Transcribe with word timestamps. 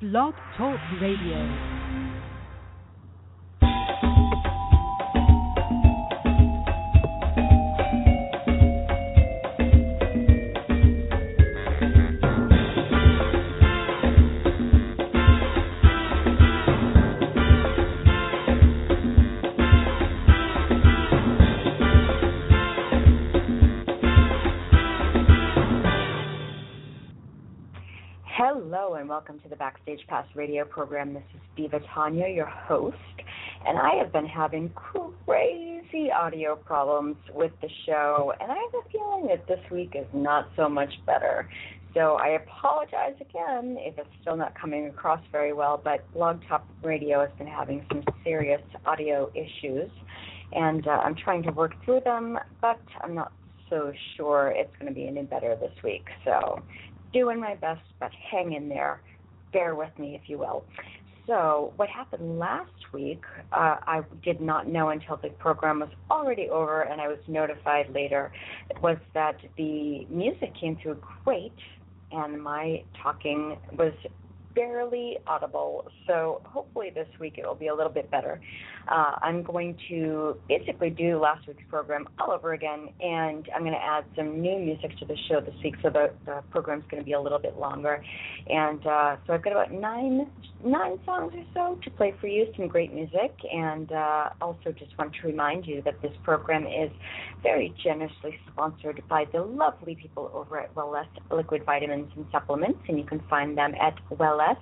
Blog 0.00 0.32
Talk 0.56 0.80
Radio. 0.98 1.79
Backstage 29.86 30.06
Pass 30.08 30.26
radio 30.34 30.64
program. 30.64 31.14
This 31.14 31.22
is 31.34 31.40
Diva 31.56 31.80
Taunia, 31.94 32.34
your 32.34 32.46
host, 32.46 32.96
and 33.66 33.78
I 33.78 33.94
have 33.96 34.12
been 34.12 34.26
having 34.26 34.70
crazy 34.70 36.10
audio 36.10 36.56
problems 36.56 37.16
with 37.32 37.52
the 37.62 37.68
show, 37.86 38.32
and 38.40 38.50
I 38.50 38.56
have 38.56 38.74
a 38.74 38.88
feeling 38.90 39.28
that 39.28 39.46
this 39.46 39.60
week 39.70 39.92
is 39.94 40.06
not 40.12 40.50
so 40.56 40.68
much 40.68 40.90
better. 41.06 41.48
So 41.94 42.18
I 42.20 42.28
apologize 42.30 43.14
again 43.20 43.76
if 43.78 43.98
it's 43.98 44.08
still 44.20 44.36
not 44.36 44.58
coming 44.60 44.86
across 44.86 45.20
very 45.32 45.52
well, 45.52 45.80
but 45.82 46.10
Blog 46.12 46.40
Talk 46.48 46.66
Radio 46.82 47.20
has 47.20 47.30
been 47.38 47.46
having 47.46 47.84
some 47.90 48.02
serious 48.22 48.62
audio 48.84 49.30
issues, 49.34 49.90
and 50.52 50.86
uh, 50.86 50.90
I'm 50.90 51.14
trying 51.14 51.42
to 51.44 51.52
work 51.52 51.72
through 51.84 52.00
them, 52.04 52.38
but 52.60 52.80
I'm 53.02 53.14
not 53.14 53.32
so 53.70 53.92
sure 54.16 54.52
it's 54.54 54.74
going 54.78 54.92
to 54.92 54.94
be 54.94 55.06
any 55.06 55.22
better 55.22 55.56
this 55.56 55.72
week. 55.82 56.06
So 56.24 56.60
doing 57.12 57.40
my 57.40 57.54
best, 57.54 57.82
but 57.98 58.10
hang 58.30 58.52
in 58.52 58.68
there. 58.68 59.00
Bear 59.52 59.74
with 59.74 59.96
me, 59.98 60.14
if 60.14 60.28
you 60.28 60.38
will. 60.38 60.64
So, 61.26 61.72
what 61.76 61.88
happened 61.88 62.38
last 62.38 62.72
week, 62.92 63.22
uh, 63.52 63.76
I 63.86 64.02
did 64.24 64.40
not 64.40 64.66
know 64.66 64.88
until 64.88 65.16
the 65.16 65.28
program 65.28 65.80
was 65.80 65.90
already 66.10 66.48
over 66.48 66.82
and 66.82 67.00
I 67.00 67.06
was 67.06 67.18
notified 67.28 67.92
later, 67.94 68.32
was 68.82 68.96
that 69.14 69.36
the 69.56 70.06
music 70.10 70.52
came 70.60 70.76
through 70.82 71.00
great 71.24 71.54
and 72.10 72.42
my 72.42 72.82
talking 73.00 73.58
was 73.78 73.92
barely 74.54 75.18
audible. 75.26 75.88
So 76.06 76.40
hopefully 76.44 76.90
this 76.94 77.08
week 77.18 77.38
it 77.38 77.46
will 77.46 77.54
be 77.54 77.68
a 77.68 77.74
little 77.74 77.92
bit 77.92 78.10
better. 78.10 78.40
Uh, 78.88 79.16
I'm 79.22 79.42
going 79.42 79.76
to 79.88 80.36
basically 80.48 80.90
do 80.90 81.18
last 81.18 81.46
week's 81.46 81.62
program 81.68 82.08
all 82.18 82.32
over 82.32 82.52
again, 82.52 82.88
and 83.00 83.48
I'm 83.54 83.62
going 83.62 83.72
to 83.72 83.84
add 83.84 84.04
some 84.16 84.40
new 84.40 84.58
music 84.58 84.96
to 84.98 85.04
the 85.04 85.16
show 85.28 85.40
this 85.40 85.54
week, 85.62 85.76
so 85.82 85.90
the, 85.90 86.10
the 86.26 86.42
program's 86.50 86.84
going 86.90 87.02
to 87.02 87.06
be 87.06 87.12
a 87.12 87.20
little 87.20 87.38
bit 87.38 87.58
longer. 87.58 88.02
And 88.48 88.84
uh, 88.86 89.16
so 89.26 89.34
I've 89.34 89.42
got 89.42 89.52
about 89.52 89.72
nine 89.72 90.26
nine 90.64 90.98
songs 91.04 91.32
or 91.34 91.44
so 91.54 91.78
to 91.82 91.90
play 91.90 92.14
for 92.20 92.26
you, 92.26 92.46
some 92.56 92.68
great 92.68 92.92
music, 92.92 93.34
and 93.52 93.90
uh, 93.92 94.30
also 94.40 94.72
just 94.72 94.96
want 94.98 95.14
to 95.20 95.26
remind 95.26 95.66
you 95.66 95.82
that 95.82 96.00
this 96.02 96.12
program 96.22 96.66
is 96.66 96.90
very 97.42 97.74
generously 97.82 98.38
sponsored 98.50 99.02
by 99.08 99.24
the 99.32 99.42
lovely 99.42 99.94
people 99.94 100.30
over 100.34 100.60
at 100.60 100.74
Wellesse 100.74 101.06
Liquid 101.30 101.64
Vitamins 101.64 102.10
and 102.16 102.26
Supplements, 102.30 102.80
and 102.88 102.98
you 102.98 103.04
can 103.04 103.20
find 103.30 103.56
them 103.56 103.74
at 103.80 103.94
Wellesse 104.10 104.56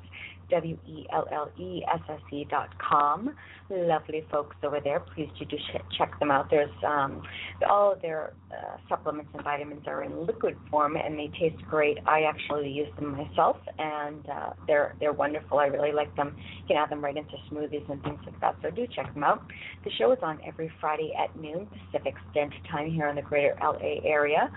W 0.51 0.79
E 0.87 1.07
L 1.13 1.27
L 1.33 1.51
E 1.59 1.83
S 1.93 2.01
S 2.09 2.21
E 2.33 2.45
dot 2.51 2.71
com. 2.79 3.35
Lovely 3.71 4.25
folks 4.31 4.57
over 4.63 4.81
there. 4.81 5.01
Please 5.01 5.29
do 5.39 5.57
check 5.97 6.19
them 6.19 6.31
out. 6.31 6.51
There's 6.51 6.71
um, 6.87 7.23
all 7.69 7.93
of 7.93 8.03
their 8.03 8.33
uh, 8.51 8.79
supplements 8.89 9.31
and 9.35 9.45
vitamins 9.45 9.83
are 9.87 10.03
in 10.03 10.27
liquid 10.27 10.57
form 10.71 10.97
and 10.97 11.19
they 11.19 11.31
taste 11.39 11.63
great. 11.69 11.99
I 12.07 12.23
actually 12.23 12.71
use 12.71 12.89
them 12.97 13.17
myself 13.17 13.59
and 13.79 14.29
uh, 14.29 14.53
they're 14.67 14.95
they're 15.01 15.13
wonderful. 15.13 15.59
I 15.59 15.67
really 15.67 15.93
like 15.93 16.15
them. 16.17 16.37
You 16.61 16.67
can 16.69 16.77
add 16.77 16.91
them 16.91 17.05
right 17.05 17.17
into 17.17 17.35
smoothies 17.51 17.89
and 17.91 18.03
things 18.03 18.21
like 18.25 18.41
that. 18.41 18.57
So 18.63 18.71
do 18.71 18.87
check 18.87 19.13
them 19.13 19.25
out. 19.25 19.43
The 19.85 19.91
show 19.99 20.13
is 20.13 20.19
on 20.23 20.39
every 20.47 20.71
Friday 20.81 21.13
at 21.15 21.39
noon 21.39 21.69
Pacific 21.93 22.15
Standard 22.31 22.61
Time 22.71 22.91
here 22.91 23.09
in 23.09 23.17
the 23.17 23.23
Greater 23.23 23.57
LA 23.63 24.01
area. 24.05 24.51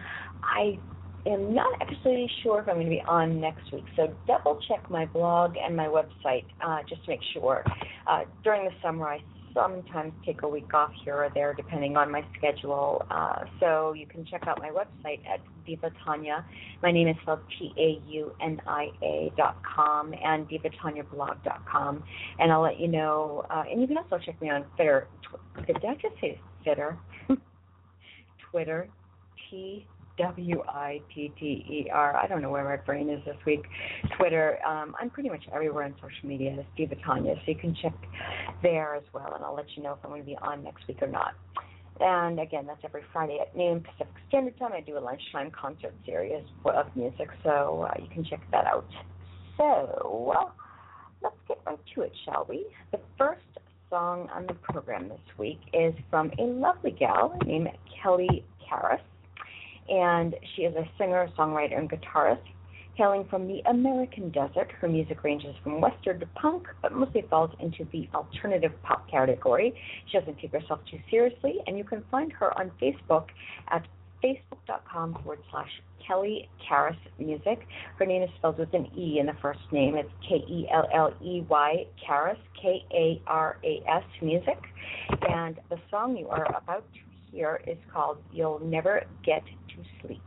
I 0.43 0.79
am 1.25 1.53
not 1.53 1.81
actually 1.81 2.29
sure 2.43 2.61
if 2.61 2.67
I'm 2.67 2.75
going 2.75 2.87
to 2.87 2.89
be 2.89 3.01
on 3.07 3.39
next 3.39 3.71
week. 3.71 3.85
So 3.95 4.13
double 4.27 4.59
check 4.67 4.89
my 4.89 5.05
blog 5.05 5.55
and 5.57 5.75
my 5.75 5.87
website 5.87 6.45
uh, 6.61 6.79
just 6.87 7.03
to 7.05 7.11
make 7.11 7.21
sure. 7.33 7.63
Uh, 8.07 8.21
during 8.43 8.65
the 8.65 8.71
summer, 8.81 9.07
I 9.07 9.19
sometimes 9.53 10.13
take 10.25 10.43
a 10.43 10.47
week 10.47 10.73
off 10.73 10.91
here 11.03 11.15
or 11.15 11.29
there 11.33 11.53
depending 11.53 11.97
on 11.97 12.11
my 12.11 12.23
schedule. 12.37 13.05
Uh, 13.09 13.45
so 13.59 13.93
you 13.93 14.05
can 14.05 14.25
check 14.25 14.47
out 14.47 14.59
my 14.59 14.69
website 14.69 15.19
at 15.27 15.39
Diva 15.65 15.91
Taunia. 16.05 16.43
My 16.81 16.91
name 16.91 17.07
is 17.07 17.15
spelled 17.21 17.41
T 17.59 17.73
A 17.77 18.01
U 18.11 18.33
N 18.41 18.61
I 18.67 18.89
A 19.03 19.31
dot 19.37 19.57
com 19.63 20.13
and 20.23 20.47
divatauniablog 20.49 21.43
dot 21.43 21.65
com. 21.69 22.03
And 22.39 22.51
I'll 22.51 22.61
let 22.61 22.79
you 22.79 22.87
know. 22.87 23.45
Uh, 23.49 23.63
and 23.69 23.81
you 23.81 23.87
can 23.87 23.97
also 23.97 24.17
check 24.17 24.41
me 24.41 24.49
on 24.49 24.63
Twitter. 24.75 25.07
Tw- 25.23 25.67
did 25.67 25.77
I 25.77 25.95
just 25.95 26.15
say 26.19 26.39
Twitter? 26.63 26.97
Twitter. 28.51 28.89
T 29.49 29.85
W 30.17 30.63
I 30.67 31.01
T 31.13 31.31
T 31.39 31.45
E 31.45 31.89
R. 31.91 32.16
I 32.16 32.27
don't 32.27 32.41
know 32.41 32.49
where 32.49 32.63
my 32.63 32.77
brain 32.77 33.09
is 33.09 33.23
this 33.25 33.38
week. 33.45 33.63
Twitter. 34.17 34.59
Um, 34.67 34.95
I'm 34.99 35.09
pretty 35.09 35.29
much 35.29 35.44
everywhere 35.53 35.85
on 35.85 35.95
social 35.95 36.27
media 36.27 36.55
as 36.59 36.66
Diva 36.77 36.95
Taunia, 36.95 37.35
so 37.35 37.41
you 37.47 37.55
can 37.55 37.75
check 37.81 37.94
there 38.61 38.95
as 38.95 39.03
well, 39.13 39.33
and 39.35 39.44
I'll 39.44 39.55
let 39.55 39.66
you 39.75 39.83
know 39.83 39.94
if 39.94 39.99
I'm 40.03 40.09
going 40.09 40.22
to 40.22 40.25
be 40.25 40.38
on 40.41 40.63
next 40.63 40.88
week 40.88 41.01
or 41.01 41.07
not. 41.07 41.33
And 41.99 42.39
again, 42.39 42.66
that's 42.66 42.81
every 42.83 43.03
Friday 43.13 43.39
at 43.39 43.55
noon 43.55 43.81
Pacific 43.81 44.13
Standard 44.27 44.57
Time. 44.57 44.72
I 44.73 44.81
do 44.81 44.97
a 44.97 44.99
lunchtime 44.99 45.51
concert 45.51 45.94
series 46.05 46.43
of 46.66 46.85
music, 46.95 47.29
so 47.43 47.88
uh, 47.89 47.93
you 48.01 48.09
can 48.13 48.23
check 48.23 48.41
that 48.51 48.66
out. 48.66 48.88
So 49.57 50.25
well, 50.28 50.53
let's 51.22 51.35
get 51.47 51.59
right 51.66 51.79
to 51.95 52.01
it, 52.01 52.13
shall 52.25 52.45
we? 52.49 52.66
The 52.91 52.99
first 53.17 53.41
song 53.89 54.29
on 54.33 54.47
the 54.47 54.53
program 54.53 55.09
this 55.09 55.19
week 55.38 55.59
is 55.73 55.93
from 56.09 56.31
a 56.39 56.43
lovely 56.43 56.91
gal 56.91 57.38
named 57.45 57.69
Kelley 58.01 58.45
Karas 58.66 59.01
and 59.89 60.35
she 60.55 60.63
is 60.63 60.75
a 60.75 60.87
singer, 60.97 61.29
songwriter, 61.37 61.77
and 61.77 61.89
guitarist. 61.89 62.41
Hailing 62.95 63.25
from 63.29 63.47
the 63.47 63.61
American 63.69 64.29
desert, 64.31 64.69
her 64.79 64.87
music 64.87 65.23
ranges 65.23 65.55
from 65.63 65.79
western 65.79 66.19
to 66.19 66.25
punk, 66.35 66.67
but 66.81 66.91
mostly 66.93 67.23
falls 67.29 67.51
into 67.59 67.85
the 67.91 68.07
alternative 68.13 68.73
pop 68.83 69.09
category. 69.09 69.73
She 70.07 70.19
doesn't 70.19 70.39
take 70.39 70.51
herself 70.51 70.81
too 70.89 70.99
seriously, 71.09 71.59
and 71.65 71.77
you 71.77 71.85
can 71.85 72.03
find 72.11 72.33
her 72.33 72.55
on 72.59 72.69
Facebook 72.81 73.27
at 73.69 73.87
facebook.com 74.23 75.13
forward 75.15 75.39
slash 75.49 75.69
Kelley 76.05 76.49
Karas 76.69 76.97
Music. 77.17 77.65
Her 77.97 78.05
name 78.05 78.23
is 78.23 78.29
spelled 78.37 78.57
with 78.57 78.73
an 78.73 78.87
E 78.97 79.19
in 79.19 79.25
the 79.25 79.35
first 79.41 79.59
name. 79.71 79.95
It's 79.95 80.09
K 80.27 80.35
E 80.35 80.67
L 80.71 80.87
L 80.93 81.13
E 81.23 81.41
Y 81.49 81.85
Karas, 82.07 82.37
K 82.61 82.83
A 82.93 83.21
R 83.27 83.57
A 83.63 83.81
S 83.89 84.03
Music. 84.21 84.59
And 85.29 85.59
the 85.69 85.77
song 85.89 86.17
you 86.17 86.27
are 86.27 86.45
about 86.55 86.85
to 86.93 86.99
hear 87.31 87.61
is 87.67 87.77
called 87.93 88.17
You'll 88.31 88.59
Never 88.59 89.03
Get 89.23 89.43
Sleep. 90.01 90.23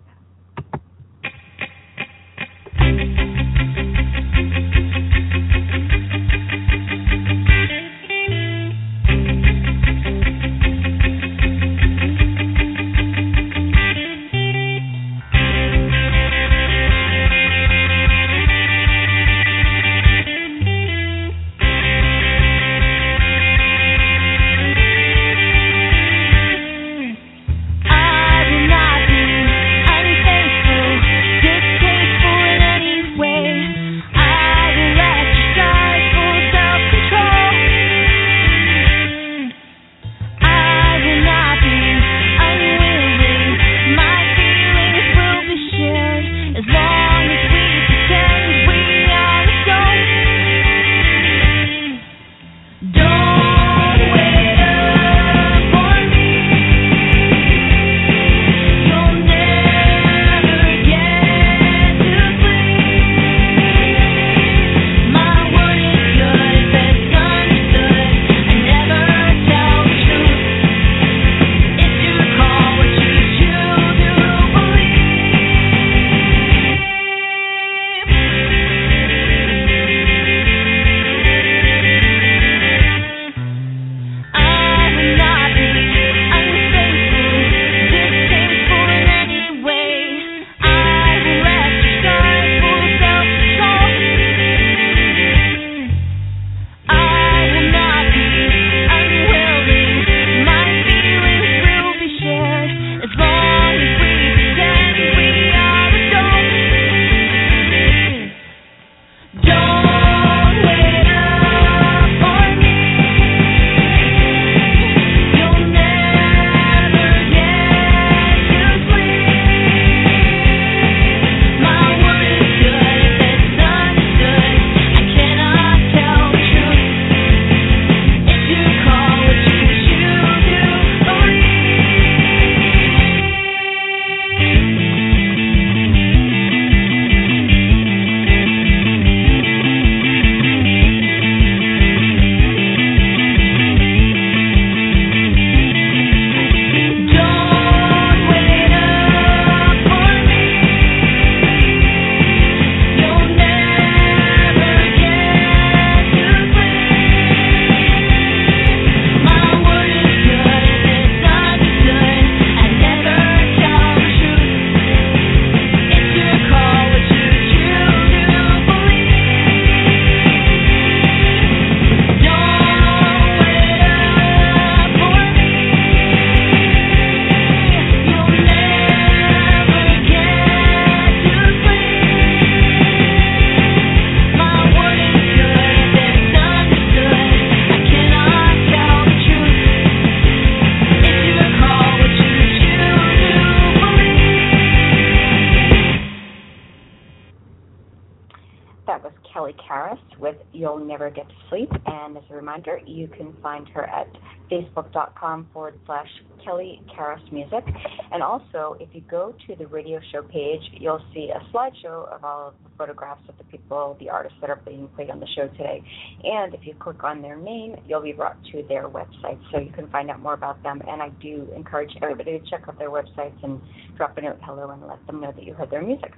facebook.com 204.54 205.48
forward 205.52 205.78
slash 205.86 206.08
Kelley 206.44 206.80
Karas 206.94 207.32
Music. 207.32 207.64
And 208.12 208.22
also, 208.22 208.76
if 208.78 208.88
you 208.92 209.00
go 209.02 209.34
to 209.46 209.56
the 209.56 209.66
radio 209.66 210.00
show 210.12 210.22
page, 210.22 210.60
you'll 210.72 211.04
see 211.12 211.30
a 211.34 211.40
slideshow 211.52 212.12
of 212.12 212.24
all 212.24 212.48
of 212.48 212.54
the 212.62 212.70
photographs 212.76 213.22
of 213.28 213.38
the 213.38 213.44
people, 213.44 213.96
the 213.98 214.10
artists 214.10 214.38
that 214.40 214.50
are 214.50 214.60
being 214.64 214.88
played 214.88 215.10
on 215.10 215.20
the 215.20 215.26
show 215.34 215.48
today. 215.48 215.82
And 216.22 216.54
if 216.54 216.66
you 216.66 216.74
click 216.74 217.02
on 217.02 217.22
their 217.22 217.36
name, 217.36 217.76
you'll 217.86 218.02
be 218.02 218.12
brought 218.12 218.36
to 218.52 218.62
their 218.68 218.88
website 218.88 219.38
so 219.50 219.58
you 219.58 219.72
can 219.72 219.88
find 219.90 220.10
out 220.10 220.20
more 220.20 220.34
about 220.34 220.62
them. 220.62 220.82
And 220.86 221.02
I 221.02 221.08
do 221.20 221.48
encourage 221.56 221.92
everybody 222.02 222.38
to 222.38 222.50
check 222.50 222.64
out 222.68 222.78
their 222.78 222.90
websites 222.90 223.42
and 223.42 223.60
drop 223.96 224.16
a 224.18 224.22
note 224.22 224.38
hello 224.42 224.70
and 224.70 224.86
let 224.86 225.04
them 225.06 225.20
know 225.20 225.32
that 225.32 225.44
you 225.44 225.54
heard 225.54 225.70
their 225.70 225.82
music. 225.82 226.12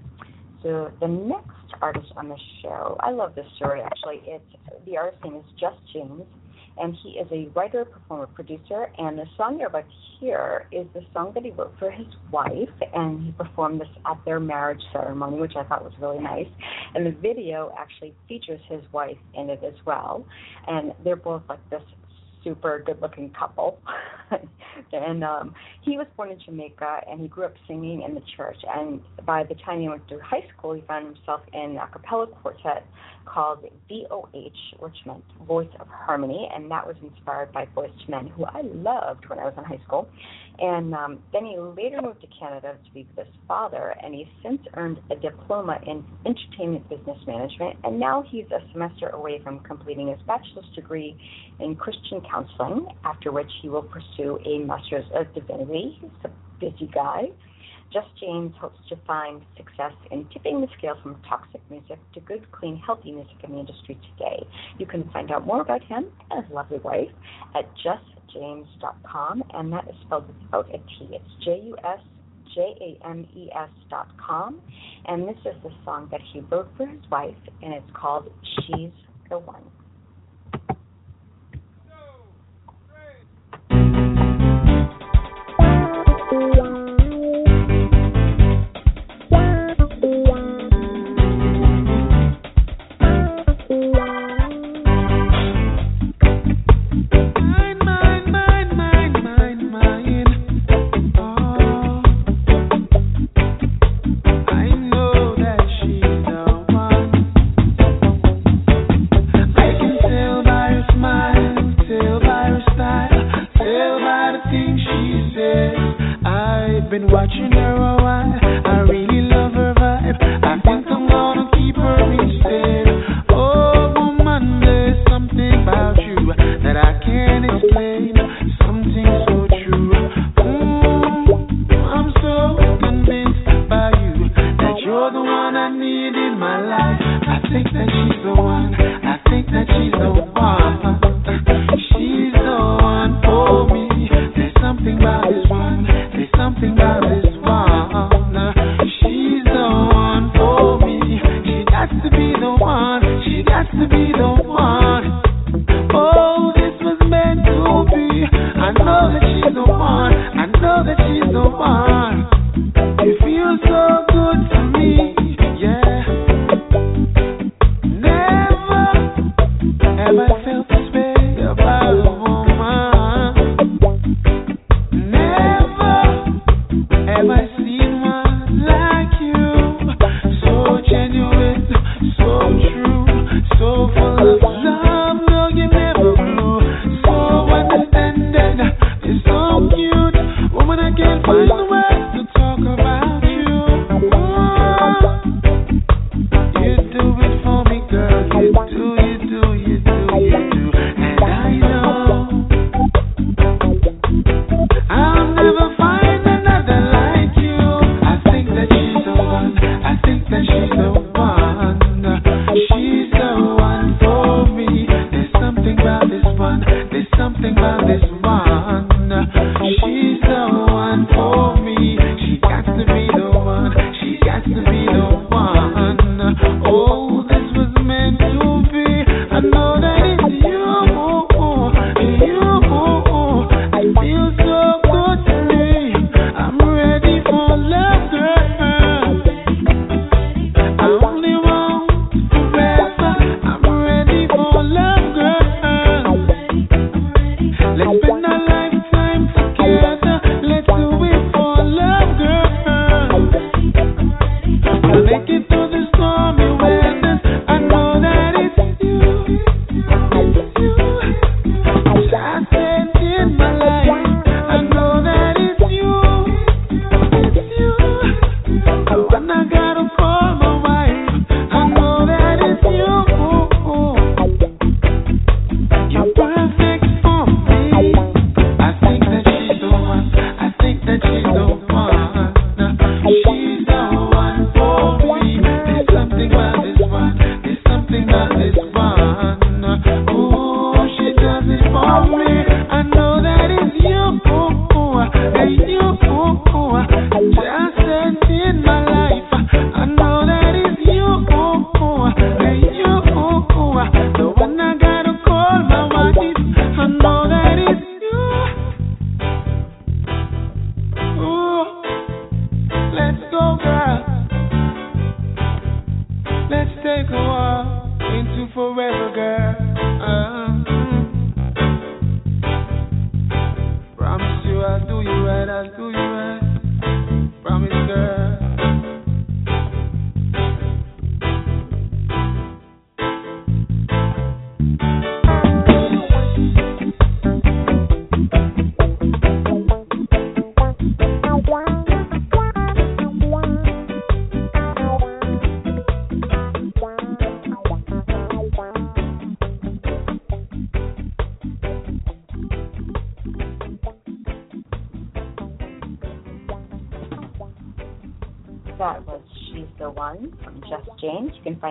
So 0.62 0.90
the 1.00 1.08
next 1.08 1.80
artist 1.80 2.12
on 2.16 2.28
the 2.28 2.38
show, 2.62 2.96
I 3.00 3.10
love 3.10 3.34
this 3.34 3.46
story 3.56 3.82
actually. 3.82 4.22
It's 4.24 4.44
the 4.84 4.96
artist 4.96 5.22
name 5.22 5.36
is 5.36 5.44
Just 5.60 5.76
James 5.92 6.26
and 6.78 6.96
he 7.02 7.11
is 7.11 7.28
a 7.32 7.49
writer, 7.55 7.84
performer, 7.84 8.26
producer. 8.26 8.88
And 8.99 9.19
the 9.19 9.26
song 9.37 9.58
you're 9.58 9.69
about 9.69 9.84
to 9.88 10.20
hear 10.20 10.67
is 10.73 10.87
the 10.94 11.02
song 11.12 11.32
that 11.34 11.44
he 11.44 11.50
wrote 11.50 11.75
for 11.78 11.90
his 11.90 12.06
wife, 12.31 12.69
and 12.94 13.26
he 13.26 13.32
performed 13.32 13.81
this 13.81 13.88
at 14.05 14.19
their 14.25 14.40
marriage 14.40 14.82
ceremony, 14.93 15.38
which 15.38 15.55
I 15.56 15.64
thought 15.64 15.84
was 15.84 15.93
really 16.00 16.20
nice. 16.20 16.49
And 16.94 17.06
the 17.06 17.12
video 17.12 17.75
actually 17.78 18.14
features 18.28 18.61
his 18.69 18.82
wife 18.93 19.19
in 19.34 19.50
it 19.50 19.62
as 19.64 19.75
well, 19.84 20.26
and 20.67 20.93
they're 21.05 21.17
both 21.17 21.43
like 21.49 21.70
this 21.70 21.82
super 22.44 22.82
good 22.84 23.00
looking 23.02 23.31
couple. 23.31 23.78
and 24.93 25.25
um 25.25 25.55
he 25.82 25.96
was 25.96 26.06
born 26.17 26.31
in 26.31 26.38
Jamaica 26.44 27.00
and 27.11 27.20
he 27.20 27.28
grew 27.28 27.44
up 27.44 27.55
singing 27.67 28.02
in 28.02 28.14
the 28.14 28.23
church. 28.37 28.58
And 28.69 29.00
by 29.25 29.44
the 29.44 29.55
time 29.55 29.81
he 29.81 29.88
went 29.88 30.06
through 30.08 30.20
high 30.20 30.44
school 30.56 30.75
he 30.75 30.82
found 30.82 31.06
himself 31.06 31.40
in 31.52 31.76
a 31.76 31.88
cappella 31.88 32.26
quartet 32.26 32.84
called 33.26 33.64
VOH, 33.90 34.78
which 34.78 34.96
meant 35.05 35.25
Voice 35.46 35.69
of 35.81 35.88
Harmony, 35.88 36.49
and 36.55 36.70
that 36.70 36.87
was 36.87 36.96
inspired 37.02 37.52
by 37.52 37.67
Voice 37.75 37.90
Men, 38.08 38.28
who 38.28 38.44
I 38.44 38.62
loved 38.62 39.28
when 39.28 39.38
I 39.38 39.44
was 39.44 39.55
in 39.58 39.64
high 39.64 39.82
school. 39.84 40.08
And 40.58 40.94
um, 40.94 41.19
then 41.32 41.44
he 41.44 41.58
later 41.58 42.00
moved 42.00 42.23
to 42.23 42.28
Canada 42.40 42.76
to 42.82 42.94
be 42.94 43.06
with 43.17 43.26
his 43.26 43.34
father, 43.46 43.94
and 44.02 44.14
he's 44.14 44.26
since 44.43 44.61
earned 44.75 45.00
a 45.11 45.17
diploma 45.17 45.78
in 45.87 46.02
entertainment 46.25 46.88
business 46.88 47.19
management, 47.26 47.76
and 47.84 48.00
now 48.00 48.25
he's 48.31 48.46
a 48.50 48.61
semester 48.73 49.08
away 49.11 49.40
from 49.43 49.61
completing 49.61 50.08
his 50.08 50.19
bachelor's 50.26 50.64
degree 50.75 51.19
in 51.61 51.76
Christian 51.76 52.23
counseling, 52.31 52.87
after 53.05 53.32
which 53.32 53.50
he 53.61 53.69
will 53.69 53.82
pursue 53.82 54.15
a 54.18 54.58
master's 54.58 55.04
of 55.14 55.32
divinity. 55.34 55.98
He's 56.00 56.10
a 56.24 56.30
busy 56.60 56.90
guy. 56.92 57.30
Just 57.92 58.08
James 58.20 58.52
hopes 58.60 58.80
to 58.88 58.96
find 59.06 59.42
success 59.56 59.92
in 60.10 60.26
tipping 60.32 60.60
the 60.60 60.66
scale 60.76 60.96
from 61.02 61.22
toxic 61.28 61.60
music 61.70 61.98
to 62.14 62.20
good, 62.20 62.50
clean, 62.50 62.76
healthy 62.76 63.12
music 63.12 63.36
in 63.44 63.52
the 63.52 63.60
industry 63.60 63.98
today. 64.10 64.44
You 64.78 64.86
can 64.86 65.08
find 65.10 65.30
out 65.30 65.46
more 65.46 65.61
about 65.61 65.85
him 65.85 66.06
and 66.30 66.44
his 66.44 66.52
lovely 66.52 66.78
wife 66.78 67.11
at 67.54 67.70
jusjames.com, 67.85 69.44
and 69.54 69.73
that 69.73 69.88
is 69.88 69.94
spelled 70.04 70.26
without 70.42 70.68
a 70.75 70.78
T. 70.78 71.08
It's 71.12 71.44
J 71.44 71.62
U 71.66 71.76
S 71.85 72.00
J 72.54 72.75
A 72.80 73.08
M 73.08 73.26
E 73.37 73.49
S 73.54 73.70
dot 73.88 74.08
com, 74.18 74.61
and 75.06 75.28
this 75.28 75.38
is 75.44 75.54
the 75.62 75.70
song 75.85 76.08
that 76.11 76.20
he 76.32 76.40
wrote 76.40 76.68
for 76.76 76.87
his 76.87 77.00
wife, 77.11 77.37
and 77.62 77.73
it's 77.73 77.90
called 77.94 78.32
She's 78.66 78.90
the 79.30 79.38
One. 79.38 79.62
Let's 86.38 86.75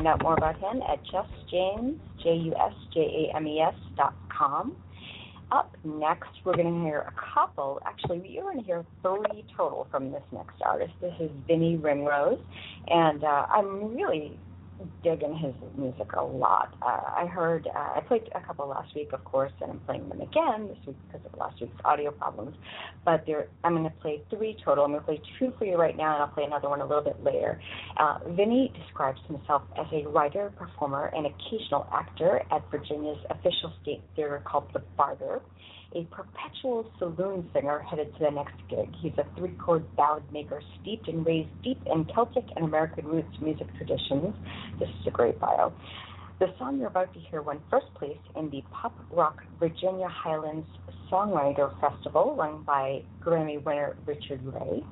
find 0.06 0.22
out 0.22 0.24
more 0.24 0.36
about 0.36 0.58
him 0.60 0.82
at 0.84 1.04
Just 1.04 1.30
James, 1.50 2.00
J 2.22 2.36
U 2.36 2.54
S 2.54 2.74
J 2.94 3.30
A 3.32 3.36
M 3.36 3.48
E 3.48 3.60
S 3.60 3.74
dot 3.98 4.14
com. 4.30 4.76
Up 5.52 5.76
next, 5.84 6.30
we're 6.44 6.56
going 6.56 6.74
to 6.74 6.82
hear 6.82 7.00
a 7.00 7.14
couple. 7.34 7.80
Actually, 7.86 8.28
you're 8.28 8.44
going 8.44 8.60
to 8.60 8.64
hear 8.64 8.86
three 9.02 9.46
total 9.56 9.88
from 9.92 10.12
this 10.12 10.24
next 10.32 10.62
artist. 10.64 10.94
This 11.02 11.14
is 11.20 11.30
Vinny 11.48 11.78
Ringrose, 11.78 12.40
and 12.88 13.24
uh, 13.24 13.46
I'm 13.50 13.96
really 13.96 14.38
digging 15.04 15.36
his 15.36 15.54
music 15.78 16.14
a 16.14 16.24
lot. 16.24 16.76
Uh, 16.82 17.02
I 17.16 17.26
heard 17.26 17.68
uh, 17.68 17.98
I 17.98 18.02
played 18.08 18.30
a 18.34 18.42
couple 18.42 18.68
last 18.68 18.94
week, 18.96 19.14
of 19.14 19.24
course, 19.24 19.52
and 19.62 19.72
I'm 19.72 19.80
playing 19.82 20.08
them 20.10 20.22
again 20.22 20.68
this 20.68 20.78
week 20.86 20.98
because 21.08 21.26
of 21.26 21.38
last 21.40 21.60
week's 21.62 21.76
audio 21.84 22.12
problems. 22.12 22.56
But 23.04 23.26
there, 23.26 23.48
I'm 23.64 23.74
going 23.74 23.84
to 23.84 23.96
play 24.02 24.22
three 24.30 24.58
total. 24.64 24.86
I'm 24.86 24.92
going 24.92 25.02
to 25.02 25.06
play 25.06 25.22
two 25.40 25.54
for 25.58 25.66
you 25.66 25.78
right 25.78 25.96
now, 25.96 26.14
and 26.14 26.24
I'll 26.24 26.30
play 26.30 26.44
another 26.44 26.70
one 26.70 26.82
a 26.82 26.86
little 26.86 27.04
bit 27.04 27.24
later. 27.24 27.60
Uh, 27.98 28.20
Vinny 28.30 28.72
describes 28.80 29.20
himself 29.28 29.64
as 29.78 29.88
a 29.94 30.08
writer, 30.08 30.52
performer, 30.56 31.12
and 31.16 31.26
occasional 31.26 31.88
actor 31.94 32.42
at 32.52 32.70
Virginia's 32.72 33.20
official 33.30 33.74
state 33.82 34.02
theater 34.16 34.42
called 34.46 34.70
the 34.74 34.80
Barter 34.98 35.42
a 35.96 36.04
perpetual 36.14 36.86
saloon 37.00 37.50
singer 37.54 37.80
headed 37.80 38.14
to 38.18 38.26
the 38.26 38.32
next 38.32 38.56
gig. 38.70 38.94
He's 39.02 39.14
a 39.18 39.26
three 39.38 39.52
chord 39.52 39.84
ballad 39.96 40.24
maker 40.32 40.62
steeped 40.82 41.08
and 41.08 41.26
raised 41.26 41.50
deep 41.64 41.82
in 41.86 42.06
Celtic 42.14 42.46
and 42.56 42.66
American 42.66 43.08
roots 43.08 43.36
music 43.42 43.68
traditions. 43.78 44.36
This 44.78 44.90
is 44.90 45.08
a 45.08 45.12
great 45.12 45.40
bio. 45.40 45.74
The 46.40 46.54
song 46.60 46.80
you're 46.80 46.88
about 46.88 47.14
to 47.14 47.20
hear 47.20 47.42
won 47.42 47.62
first 47.72 47.88
place 47.96 48.20
in 48.36 48.50
the 48.50 48.62
Pop 48.70 48.94
Rock 49.10 49.42
Virginia 49.58 50.10
Highlands 50.10 50.68
Songwriter 51.10 51.72
Festival 51.80 52.36
run 52.38 52.64
by 52.64 53.04
Grammy 53.24 53.64
winner 53.64 53.96
Richard 54.06 54.46
Leigh. 54.46 54.84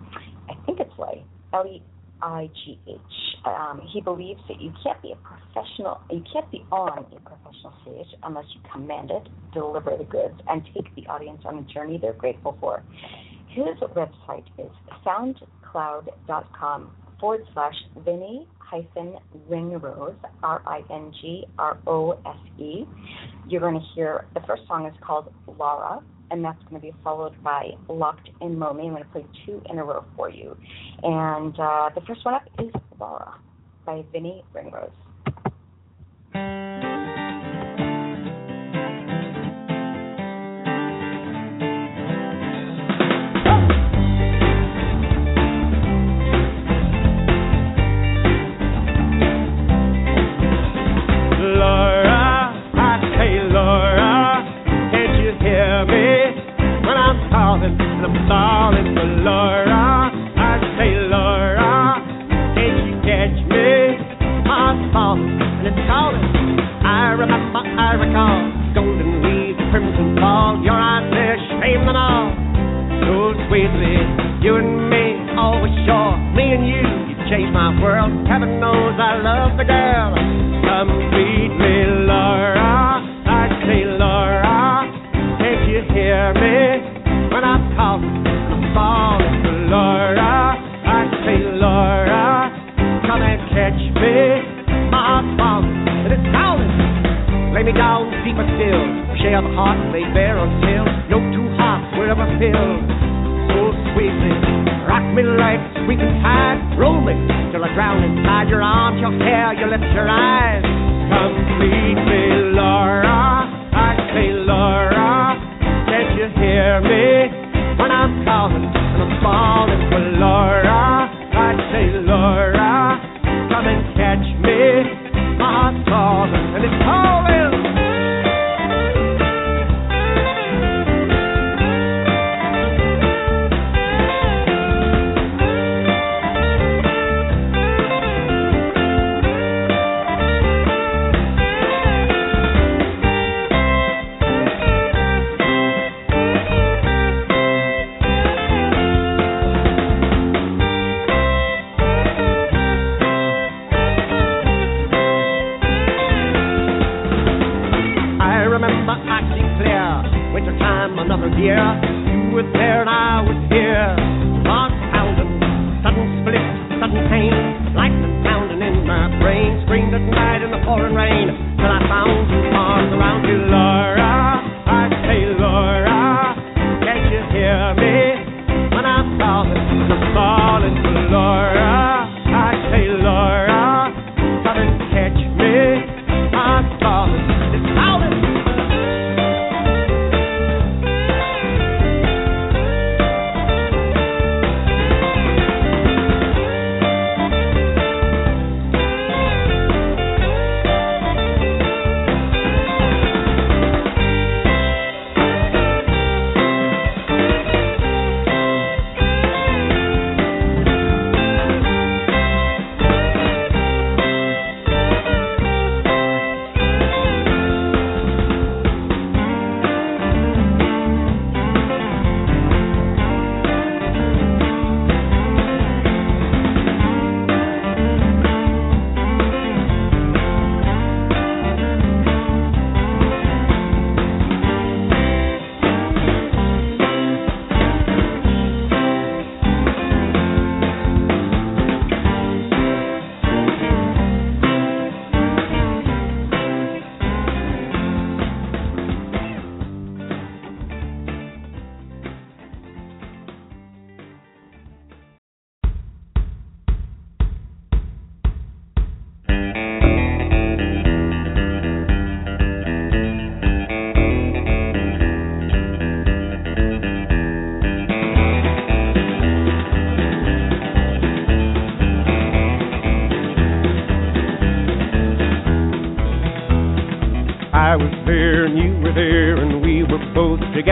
I 0.50 0.54
think 0.66 0.80
it's 0.80 0.98
Leigh. 0.98 1.26
L 1.52 1.66
E 1.68 1.84
I 2.24 2.50
G 2.64 2.80
H. 2.88 3.00
Um, 3.46 3.82
he 3.92 4.00
believes 4.00 4.40
that 4.48 4.62
you 4.62 4.72
can't 4.82 5.02
be 5.02 5.12
a 5.12 5.16
professional, 5.18 6.00
you 6.10 6.24
can't 6.32 6.50
be 6.50 6.64
on 6.72 7.00
a 7.00 7.20
professional 7.20 7.74
stage 7.82 8.08
unless 8.24 8.46
you 8.56 8.62
command 8.72 9.12
it, 9.12 9.28
deliver 9.54 9.98
the 9.98 10.06
goods, 10.06 10.40
and 10.48 10.64
take 10.74 10.96
the 10.96 11.06
audience 11.08 11.42
on 11.44 11.58
a 11.58 11.62
journey 11.64 12.00
they're 12.02 12.14
grateful 12.14 12.58
for. 12.62 12.82
His 13.50 13.78
website 13.96 14.46
is 14.58 14.72
soundcloud.com 15.06 16.92
forward 17.20 17.42
slash 17.54 17.76
Vinny 18.06 18.48
hyphen 18.58 19.18
Ringrose, 19.50 20.16
R 20.42 20.62
I 20.66 20.82
N 20.90 21.14
G 21.22 21.46
R 21.60 21.78
O 21.86 22.14
S 22.26 22.38
E. 22.58 22.86
You're 23.50 23.62
going 23.62 23.76
to 23.76 23.86
hear 23.94 24.26
the 24.34 24.42
first 24.48 24.64
song 24.68 24.86
is 24.86 24.96
called 25.06 25.32
Laura 25.60 26.02
and 26.34 26.44
that's 26.44 26.62
going 26.64 26.82
to 26.82 26.86
be 26.86 26.94
followed 27.04 27.42
by 27.44 27.70
Locked 27.88 28.30
in 28.42 28.60
Lonely. 28.60 28.86
I'm 28.88 28.90
going 28.90 29.04
to 29.04 29.10
play 29.10 29.26
two 29.46 29.62
in 29.70 29.78
a 29.78 29.84
row 29.84 30.04
for 30.16 30.30
you. 30.30 30.58
And 31.04 31.58
uh, 31.60 31.92
the 31.94 32.02
first 32.02 32.26
one 32.26 32.34
up 32.34 32.50
is 32.60 32.72
Laura 33.00 33.36
by 33.86 34.04
Vinny 34.12 34.44
Ringrose. 34.52 34.90
Father. 58.28 58.83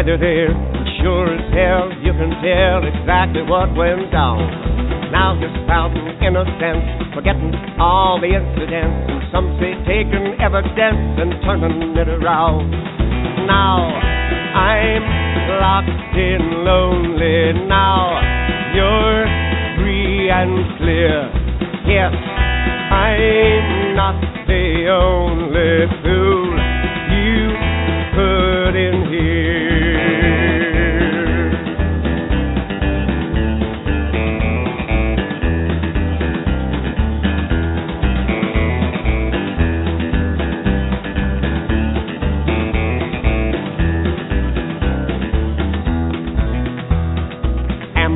Together 0.01 0.17
there. 0.17 0.49
Sure 1.01 1.29
as 1.29 1.45
hell 1.53 1.93
you 2.01 2.11
can 2.13 2.33
tell 2.41 2.81
exactly 2.81 3.41
what 3.45 3.69
went 3.77 4.11
down. 4.11 4.41
Now 5.11 5.37
you're 5.37 5.53
spouting 5.63 6.07
innocence, 6.21 7.13
forgetting 7.13 7.53
all 7.79 8.19
the 8.19 8.33
incidents, 8.33 8.97
and 9.09 9.21
some 9.31 9.57
say 9.59 9.77
taking 9.85 10.41
evidence 10.41 11.21
and 11.21 11.33
turning 11.45 11.93
it 11.97 12.07
around. 12.09 12.71
Now 13.45 13.93
I'm 14.57 15.05
locked 15.61 16.17
in 16.17 16.65
lonely. 16.65 17.67
Now 17.69 18.17
you're 18.73 19.25
free 19.77 20.29
and 20.29 20.77
clear. 20.77 21.29
Yes, 21.85 22.13
I'm 22.89 23.95
not 23.95 24.17
the 24.47 24.87
only 24.89 25.85
fool 26.01 26.57
you 27.13 27.53
put 28.15 28.73
in 28.75 29.09
here. 29.11 29.50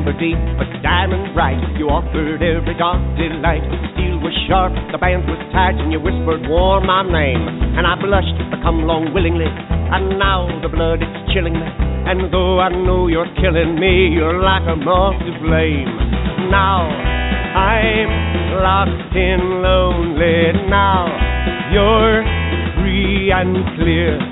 Amber 0.06 0.22
deep, 0.22 0.38
but 0.54 0.70
diamond 0.86 1.34
bright. 1.34 1.58
You 1.74 1.90
offered 1.90 2.38
every 2.38 2.78
dark 2.78 3.02
delight. 3.18 3.66
The 3.66 3.90
steel 3.90 4.22
was 4.22 4.30
sharp, 4.46 4.70
the 4.94 4.98
band 5.02 5.26
was 5.26 5.42
tight, 5.50 5.74
and 5.82 5.90
you 5.90 5.98
whispered 5.98 6.46
warm 6.46 6.86
my 6.86 7.02
name. 7.02 7.42
And 7.74 7.82
I 7.82 7.98
blushed 7.98 8.38
to 8.38 8.56
come 8.62 8.86
along 8.86 9.10
willingly. 9.10 9.50
And 9.50 10.14
now 10.14 10.46
the 10.62 10.70
blood 10.70 11.02
is 11.02 11.10
chilling 11.34 11.58
me. 11.58 11.66
And 12.06 12.30
though 12.30 12.62
I 12.62 12.70
know 12.70 13.10
you're 13.10 13.26
killing 13.42 13.82
me, 13.82 14.14
you're 14.14 14.38
like 14.38 14.62
a 14.70 14.78
moth 14.78 15.18
to 15.18 15.32
flame. 15.42 15.90
Now 16.54 16.86
I'm 16.86 18.62
locked 18.62 19.10
in 19.10 19.42
lonely. 19.58 20.70
Now 20.70 21.10
you're 21.74 22.22
free 22.78 23.34
and 23.34 23.58
clear. 23.74 24.22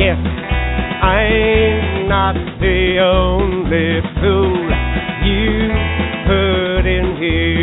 Yes, 0.00 0.16
I'm 0.16 2.08
not 2.08 2.40
the 2.56 3.04
only 3.04 4.00
fool 4.16 4.70
you 5.24 5.68
put 6.26 6.86
in 6.86 7.16
here. 7.18 7.60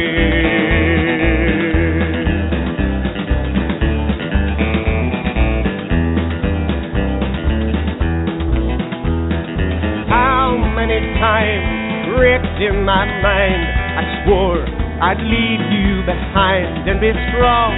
How 10.10 10.58
many 10.76 11.00
times 11.20 12.17
wrecked 12.20 12.62
in 12.62 12.84
my 12.86 13.06
mind 13.22 13.63
I 13.98 14.26
swore 14.26 14.78
I'd 14.98 15.22
leave 15.22 15.62
you 15.70 16.02
behind 16.10 16.89
and 16.89 16.98
be 17.00 17.13
strong. 17.30 17.70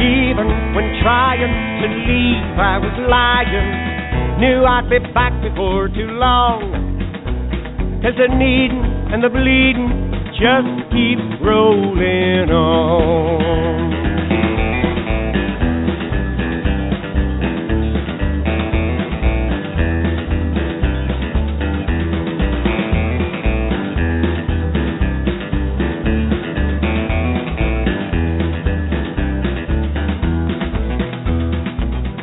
Even 0.00 0.48
when 0.72 0.96
trying 1.04 1.44
to 1.44 1.86
leave, 2.08 2.56
I 2.56 2.80
was 2.80 2.96
lying. 3.04 4.40
Knew 4.40 4.64
I'd 4.64 4.88
be 4.88 4.96
back 5.12 5.36
before 5.44 5.88
too 5.88 6.08
long. 6.16 6.72
Cause 8.00 8.16
needing 8.16 8.87
and 9.10 9.24
the 9.24 9.28
bleeding 9.30 10.12
just 10.38 10.68
keeps 10.92 11.42
rolling 11.42 12.50
on. 12.50 13.48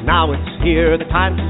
Now 0.05 0.31
it's 0.31 0.63
here, 0.63 0.97
the 0.97 1.05
time 1.05 1.44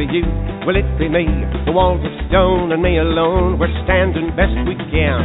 be 0.00 0.08
you? 0.08 0.24
Will 0.64 0.76
it 0.80 0.88
be 0.96 1.12
me? 1.12 1.28
The 1.68 1.72
walls 1.72 2.00
of 2.00 2.12
stone 2.28 2.72
and 2.72 2.80
me 2.80 2.96
alone. 2.96 3.58
We're 3.60 3.72
standing 3.84 4.32
best 4.32 4.56
we 4.64 4.72
can. 4.88 5.20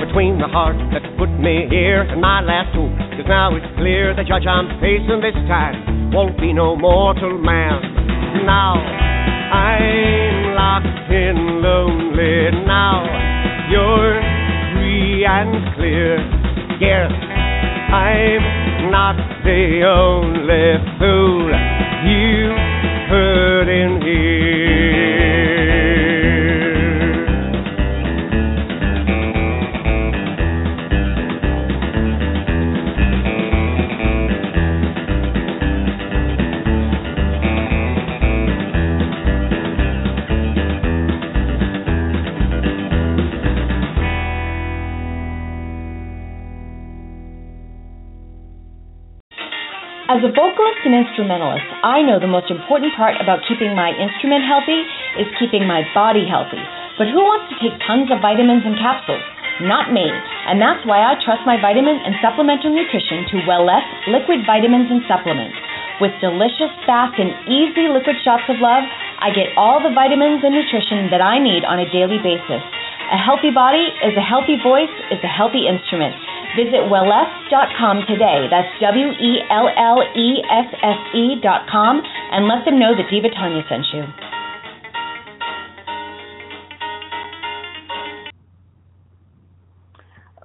Between 0.00 0.40
the 0.40 0.48
heart 0.48 0.76
that 0.92 1.04
put 1.20 1.28
me 1.36 1.68
here 1.68 2.00
and 2.00 2.20
my 2.20 2.40
last 2.40 2.72
hope. 2.72 2.96
Cause 3.16 3.28
now 3.28 3.52
it's 3.52 3.68
clear 3.76 4.16
the 4.16 4.24
judge 4.24 4.48
I'm 4.48 4.72
facing 4.80 5.20
this 5.20 5.36
time 5.48 6.12
won't 6.12 6.40
be 6.40 6.52
no 6.52 6.76
mortal 6.76 7.36
man. 7.36 7.80
Now 8.48 8.80
I'm 9.52 10.56
locked 10.56 11.12
in 11.12 11.60
lonely. 11.60 12.56
Now 12.64 13.04
you're 13.68 14.16
free 14.72 15.28
and 15.28 15.76
clear. 15.76 16.16
Yes, 16.80 17.12
I'm 17.92 18.88
not 18.88 19.16
the 19.44 19.84
only 19.84 20.80
fool 20.96 21.52
you 22.08 22.76
put 23.08 23.55
in 23.76 24.00
here. 24.00 24.55
Instrumentalist, 51.16 51.64
I 51.80 52.04
know 52.04 52.20
the 52.20 52.28
most 52.28 52.52
important 52.52 52.92
part 52.92 53.16
about 53.16 53.40
keeping 53.48 53.72
my 53.72 53.88
instrument 53.88 54.44
healthy 54.44 54.84
is 55.16 55.24
keeping 55.40 55.64
my 55.64 55.80
body 55.96 56.28
healthy. 56.28 56.60
But 57.00 57.08
who 57.08 57.24
wants 57.24 57.48
to 57.48 57.56
take 57.56 57.72
tons 57.88 58.12
of 58.12 58.20
vitamins 58.20 58.68
and 58.68 58.76
capsules? 58.76 59.24
Not 59.64 59.96
me. 59.96 60.04
And 60.04 60.60
that's 60.60 60.84
why 60.84 61.00
I 61.00 61.16
trust 61.24 61.48
my 61.48 61.56
vitamin 61.56 62.04
and 62.04 62.20
supplemental 62.20 62.68
nutrition 62.68 63.24
to 63.32 63.48
Wellesse 63.48 63.88
liquid 64.12 64.44
vitamins 64.44 64.92
and 64.92 65.08
supplements. 65.08 65.56
With 66.04 66.12
delicious, 66.20 66.68
fast, 66.84 67.16
and 67.16 67.32
easy 67.48 67.88
liquid 67.88 68.20
shots 68.20 68.44
of 68.52 68.60
love, 68.60 68.84
I 69.16 69.32
get 69.32 69.56
all 69.56 69.80
the 69.80 69.96
vitamins 69.96 70.44
and 70.44 70.52
nutrition 70.52 71.08
that 71.16 71.24
I 71.24 71.40
need 71.40 71.64
on 71.64 71.80
a 71.80 71.88
daily 71.88 72.20
basis. 72.20 72.60
A 72.60 73.16
healthy 73.16 73.48
body 73.48 73.88
is 74.04 74.12
a 74.12 74.20
healthy 74.20 74.60
voice, 74.60 74.92
is 75.08 75.24
a 75.24 75.32
healthy 75.32 75.64
instrument. 75.64 76.12
Visit 76.56 76.88
wellesse.com 76.88 78.08
today. 78.08 78.48
That's 78.48 78.72
W 78.80 79.08
E 79.12 79.44
L 79.50 79.68
L 79.68 80.00
E 80.16 80.40
S 80.40 80.72
S 80.82 81.00
E 81.14 81.36
dot 81.42 81.68
com 81.70 82.00
and 82.32 82.48
let 82.48 82.64
them 82.64 82.80
know 82.80 82.96
that 82.96 83.10
Diva 83.10 83.28
Taunia 83.28 83.60
sent 83.68 83.84
you. 83.92 84.04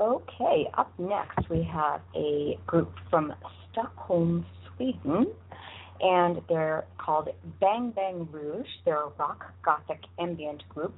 Okay, 0.01 0.67
up 0.77 0.91
next 0.99 1.49
we 1.49 1.63
have 1.63 2.01
a 2.15 2.59
group 2.67 2.91
from 3.09 3.33
Stockholm, 3.71 4.45
Sweden, 4.75 5.27
and 6.01 6.41
they're 6.49 6.85
called 6.97 7.29
Bang 7.59 7.91
Bang 7.91 8.27
Rouge. 8.31 8.67
They're 8.85 9.03
a 9.03 9.09
rock 9.19 9.45
gothic 9.63 9.99
ambient 10.19 10.67
group, 10.69 10.93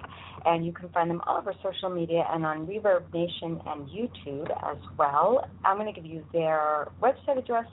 and 0.46 0.66
you 0.66 0.72
can 0.72 0.90
find 0.90 1.10
them 1.10 1.22
all 1.28 1.38
over 1.38 1.54
social 1.62 1.90
media 1.90 2.26
and 2.32 2.46
on 2.46 2.66
Reverb 2.66 3.14
Nation 3.14 3.60
and 3.68 3.88
YouTube 3.90 4.50
as 4.72 4.78
well. 4.98 5.48
I'm 5.66 5.78
going 5.78 5.94
to 5.94 6.00
give 6.00 6.10
you 6.10 6.26
their 6.32 6.88
website 7.02 7.38
address, 7.38 7.66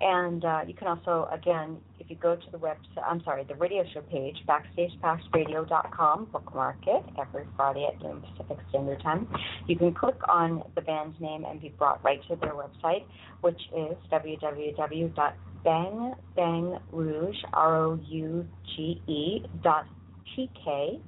and 0.00 0.44
uh, 0.44 0.60
you 0.66 0.72
can 0.72 0.88
also, 0.88 1.28
again, 1.30 1.76
if 1.98 2.08
you 2.08 2.16
go 2.16 2.34
to 2.34 2.50
the 2.50 2.58
website, 2.58 3.04
I'm 3.06 3.22
sorry, 3.24 3.44
the 3.44 3.56
radio 3.56 3.84
show 3.92 4.00
page, 4.00 4.36
backstagepassradio.com, 4.48 6.28
bookmark 6.32 6.78
it 6.86 7.04
every 7.20 7.44
Friday 7.56 7.86
at 7.92 8.02
noon 8.02 8.22
Pacific 8.22 8.56
Standard 8.70 9.02
Time. 9.02 9.28
You 9.66 9.76
can 9.76 9.92
click 9.92 10.16
on 10.28 10.62
the 10.74 10.80
band's 10.80 11.20
name 11.20 11.44
and 11.44 11.60
be 11.60 11.68
brought 11.68 12.02
right 12.02 12.20
to 12.28 12.36
their 12.36 12.54
website, 12.54 13.04
which 13.42 13.60
is 13.76 13.96
www 14.10 15.34
bang 15.64 16.14
bang 16.36 16.78
rouge 16.92 17.36
r 17.52 17.76
o 17.86 17.98
u 18.08 18.46
g 18.76 19.02
e 19.06 19.46
dot 19.62 19.86
t 20.34 20.50
k. 20.64 21.00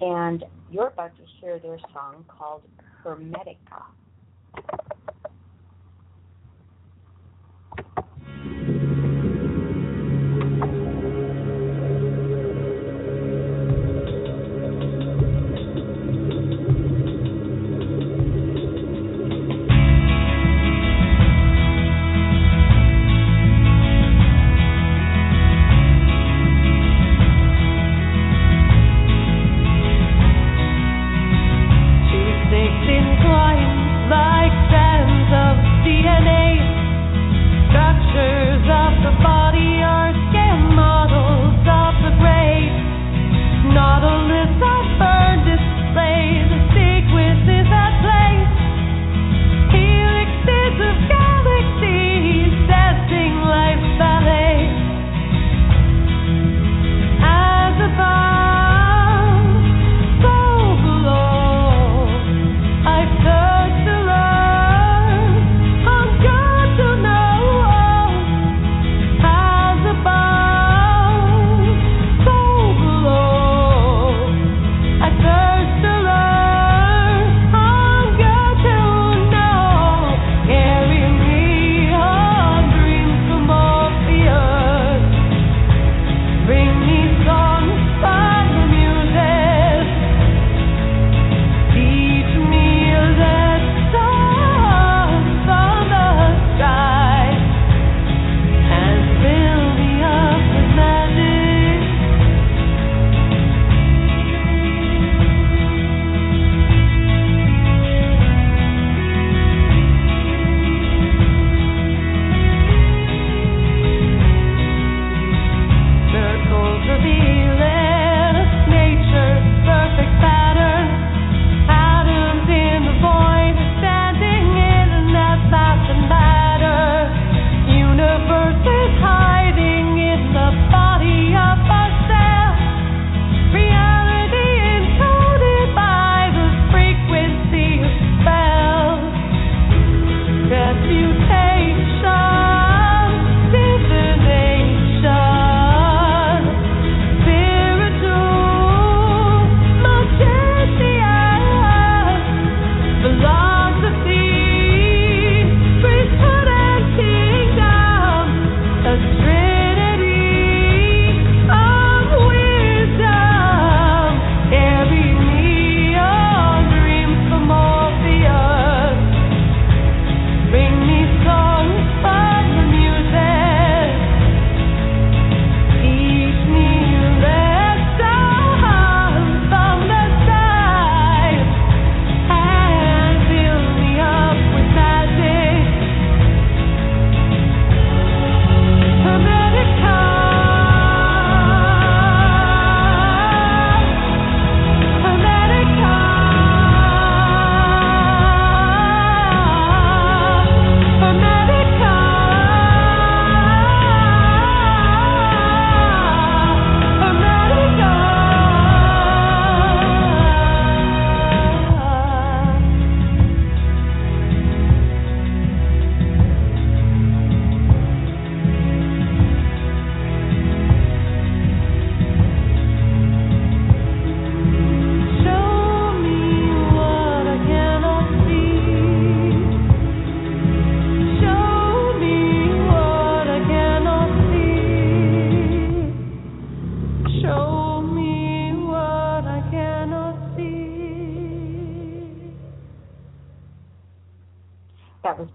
And 0.00 0.44
you're 0.70 0.88
about 0.88 1.16
to 1.16 1.22
hear 1.40 1.58
their 1.58 1.78
song 1.92 2.24
called 2.28 2.62
hermetica 3.04 3.82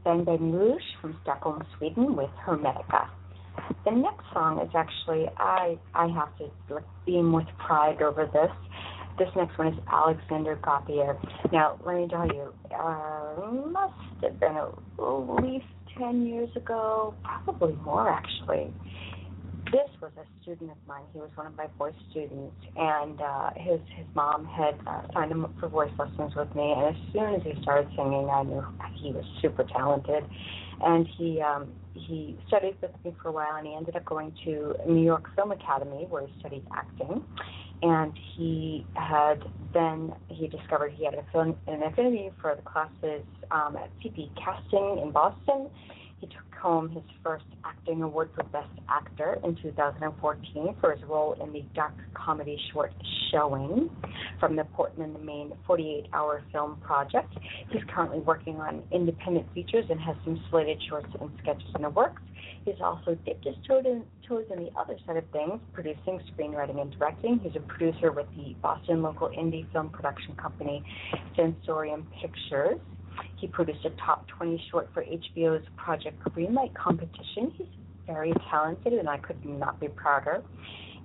Bang 0.04 0.24
Bang 0.24 0.52
Rouge 0.52 0.82
from 1.02 1.18
Stockholm, 1.24 1.64
Sweden 1.78 2.16
with 2.16 2.30
Hermetica. 2.46 3.10
The 3.86 3.92
next 3.92 4.24
song 4.34 4.60
is 4.62 4.70
actually 4.76 5.28
I 5.38 5.78
I 5.94 6.08
have 6.08 6.38
to 6.38 6.82
beam 7.06 7.34
with 7.34 7.48
pride 7.58 8.02
over 8.02 8.26
this. 8.26 8.52
This 9.18 9.30
next 9.36 9.58
one 9.58 9.68
is 9.68 9.80
Alexander 9.92 10.60
Gauthier. 10.62 11.18
Now, 11.52 11.80
let 11.86 11.96
me 11.96 12.08
tell 12.08 12.28
you, 12.28 12.54
uh, 12.72 13.52
must 13.72 13.94
have 14.22 14.40
been 14.40 14.56
at 14.56 15.44
least 15.44 15.66
10 15.98 16.28
years 16.28 16.50
ago, 16.56 17.16
probably 17.24 17.74
more 17.84 18.08
actually. 18.10 18.72
This 19.72 19.90
was 20.02 20.12
a 20.18 20.26
student 20.42 20.72
of 20.72 20.78
mine. 20.88 21.04
He 21.14 21.20
was 21.20 21.30
one 21.36 21.48
of 21.48 21.56
my 21.58 21.68
voice 21.78 21.94
students, 22.12 22.56
and 22.76 23.20
uh, 23.20 23.50
his 23.56 23.80
his 23.96 24.06
mom 24.16 24.46
had 24.46 24.76
uh, 24.88 25.02
signed 25.14 25.32
him 25.32 25.44
up 25.44 25.54
for 25.60 25.68
voice 25.68 25.92
lessons 26.00 26.34
with 26.36 26.54
me. 26.56 26.74
And 26.76 26.96
as 26.96 27.02
soon 27.12 27.36
as 27.36 27.42
he 27.44 27.62
started 27.62 27.90
singing, 27.96 28.30
I 28.32 28.44
knew 28.44 28.66
he 28.96 29.12
was 29.12 29.26
super 29.42 29.64
talented. 29.64 30.24
And 30.82 31.08
he 31.18 31.42
um, 31.42 31.74
he 31.94 32.38
studied 32.48 32.78
with 32.82 32.92
me 33.04 33.16
for 33.22 33.30
a 33.30 33.32
while, 33.32 33.56
and 33.58 33.68
he 33.68 33.74
ended 33.74 33.96
up 33.96 34.06
going 34.06 34.34
to 34.46 34.76
New 34.88 35.04
York 35.04 35.28
Film 35.36 35.52
Academy, 35.52 36.06
where 36.10 36.26
he 36.26 36.34
studied 36.40 36.66
acting 36.74 37.24
and 37.82 38.18
he 38.36 38.86
had 38.96 39.44
then 39.74 40.12
he 40.30 40.48
discovered 40.48 40.92
he 40.94 41.06
had 41.06 41.14
a 41.14 41.24
film, 41.32 41.56
an 41.68 41.84
affinity 41.84 42.32
for 42.42 42.56
the 42.56 42.62
classes 42.64 43.24
um, 43.52 43.78
at 43.78 43.90
CP 44.00 44.30
Casting 44.44 45.00
in 45.02 45.12
Boston. 45.12 45.70
He 46.20 46.28
took 46.28 46.56
home 46.60 46.90
his 46.90 47.04
first 47.24 47.46
acting 47.64 48.02
award 48.02 48.30
for 48.36 48.44
Best 48.46 48.72
Actor 48.90 49.40
in 49.44 49.56
2014 49.62 50.76
for 50.82 50.96
his 50.96 51.04
role 51.08 51.38
in 51.42 51.54
the 51.54 51.64
dark 51.76 51.94
comedy 52.14 52.60
short 52.74 52.92
Showing 53.32 53.90
from 54.40 54.56
the 54.56 54.64
Portland, 54.64 55.18
Maine 55.24 55.52
48 55.66 56.08
hour 56.14 56.44
film 56.52 56.78
project. 56.82 57.34
He's 57.70 57.84
currently 57.94 58.20
working 58.20 58.56
on 58.56 58.84
independent 58.92 59.46
features 59.54 59.86
and 59.90 60.00
has 60.00 60.16
some 60.24 60.42
slated 60.50 60.82
shorts 60.88 61.10
and 61.20 61.30
sketches 61.42 61.68
in 61.76 61.82
the 61.82 61.90
works. 61.90 62.22
He's 62.66 62.82
also 62.82 63.16
dipped 63.26 63.46
his 63.46 63.56
toes 63.68 63.84
in, 63.86 64.04
toes 64.28 64.46
in 64.52 64.64
the 64.64 64.72
other 64.78 64.98
side 65.06 65.18
of 65.18 65.24
things, 65.32 65.60
producing, 65.74 66.20
screenwriting, 66.32 66.82
and 66.82 66.92
directing. 66.98 67.40
He's 67.40 67.56
a 67.56 67.60
producer 67.60 68.12
with 68.12 68.28
the 68.36 68.56
Boston 68.62 69.02
local 69.02 69.30
indie 69.30 69.72
film 69.72 69.90
production 69.90 70.36
company 70.36 70.84
Sensorium 71.36 72.08
Pictures. 72.22 72.80
He 73.38 73.48
produced 73.48 73.86
a 73.86 73.92
top 74.06 74.28
20 74.28 74.64
short 74.72 74.90
for 74.94 75.04
HBO's 75.04 75.66
Project 75.76 76.22
Greenlight 76.30 76.74
competition. 76.74 77.54
He's 77.58 77.68
very 78.06 78.34
talented, 78.50 78.94
and 78.94 79.10
I 79.10 79.18
could 79.18 79.44
not 79.46 79.80
be 79.80 79.88
prouder. 79.88 80.42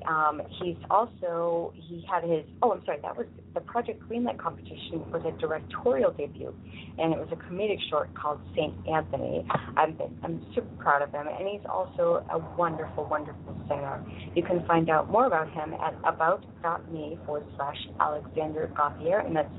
Um, 0.09 0.43
he's 0.63 0.77
also 0.91 1.73
he 1.77 2.05
had 2.11 2.25
his 2.25 2.45
oh 2.63 2.73
I'm 2.73 2.85
sorry 2.85 2.99
that 3.03 3.17
was 3.17 3.27
the 3.55 3.61
Project 3.61 4.03
Greenlight 4.09 4.39
competition 4.39 5.05
was 5.11 5.23
a 5.27 5.39
directorial 5.41 6.13
debut, 6.13 6.55
and 6.99 7.13
it 7.13 7.19
was 7.19 7.29
a 7.33 7.37
comedic 7.37 7.79
short 7.91 8.13
called 8.15 8.41
Saint 8.57 8.75
Anthony. 8.89 9.47
I'm 9.77 9.99
I'm 10.23 10.45
super 10.55 10.75
proud 10.83 11.03
of 11.03 11.11
him, 11.11 11.27
and 11.27 11.49
he's 11.49 11.67
also 11.69 12.25
a 12.31 12.39
wonderful 12.57 13.05
wonderful 13.05 13.57
singer. 13.69 14.05
You 14.35 14.43
can 14.43 14.65
find 14.67 14.89
out 14.89 15.11
more 15.11 15.27
about 15.27 15.51
him 15.51 15.75
at 15.75 15.95
about.me 16.05 17.19
forward 17.27 17.45
slash 17.57 17.77
Alexander 18.01 18.71
Gauthier, 18.77 19.19
and 19.19 19.37
that's 19.37 19.53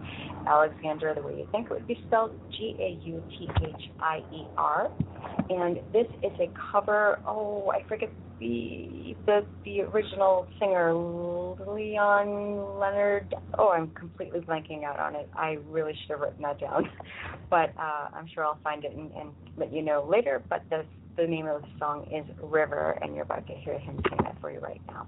Alexander 0.48 1.14
the 1.16 1.22
way 1.22 1.38
you 1.38 1.48
think 1.52 1.68
it 1.68 1.74
would 1.74 1.88
be 1.88 2.00
spelled 2.08 2.32
G 2.52 2.76
A 2.80 3.06
U 3.06 3.24
T 3.30 3.48
H 3.64 3.90
I 4.00 4.24
E 4.34 4.46
R. 4.58 4.92
And 5.50 5.78
this 5.92 6.08
is 6.24 6.32
a 6.40 6.50
cover. 6.72 7.20
Oh, 7.28 7.72
I 7.72 7.88
forget 7.88 8.10
the 8.44 9.16
the 9.26 9.46
the 9.64 9.82
original 9.82 10.48
singer 10.60 10.94
Leon 10.94 12.80
Leonard. 12.80 13.34
Oh, 13.58 13.70
I'm 13.70 13.90
completely 13.92 14.42
blanking 14.42 14.84
out 14.84 15.00
on 15.00 15.16
it. 15.16 15.30
I 15.36 15.58
really 15.70 15.94
should 16.02 16.12
have 16.12 16.20
written 16.20 16.42
that 16.44 16.60
down, 16.60 16.90
but 17.50 17.74
uh, 17.80 18.10
I'm 18.14 18.28
sure 18.34 18.44
I'll 18.44 18.60
find 18.64 18.84
it 18.84 18.94
and, 18.94 19.12
and 19.14 19.30
let 19.58 19.72
you 19.74 19.82
know 19.82 20.06
later. 20.10 20.42
But 20.50 20.64
the 20.70 20.86
the 21.16 21.26
name 21.26 21.48
of 21.48 21.62
the 21.62 21.68
song 21.80 22.08
is 22.12 22.26
River, 22.42 22.98
and 23.02 23.16
you're 23.16 23.24
about 23.24 23.48
to 23.48 23.54
hear 23.54 23.80
him 23.80 24.02
sing 24.10 24.20
that 24.24 24.36
for 24.42 24.52
you 24.52 24.60
right 24.60 24.82
now. 24.88 25.08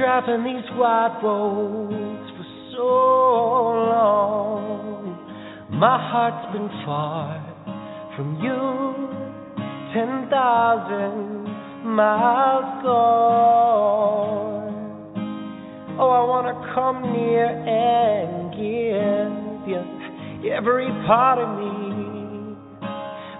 Traveling 0.00 0.44
these 0.56 0.70
wide 0.78 1.20
roads 1.22 2.30
for 2.34 2.46
so 2.72 2.88
long. 3.92 5.12
My 5.72 5.98
heart's 6.00 6.46
been 6.56 6.70
far 6.86 7.36
from 8.16 8.40
you, 8.40 8.96
ten 9.92 10.26
thousand 10.30 11.44
miles 11.84 12.82
gone. 12.82 13.92
Oh, 16.00 16.08
I 16.08 16.24
wanna 16.24 16.54
come 16.74 17.02
near 17.12 17.44
and 17.44 18.52
give 18.56 19.68
you 19.68 20.50
every 20.50 20.88
part 21.06 21.38
of 21.38 21.58
me, 21.60 22.56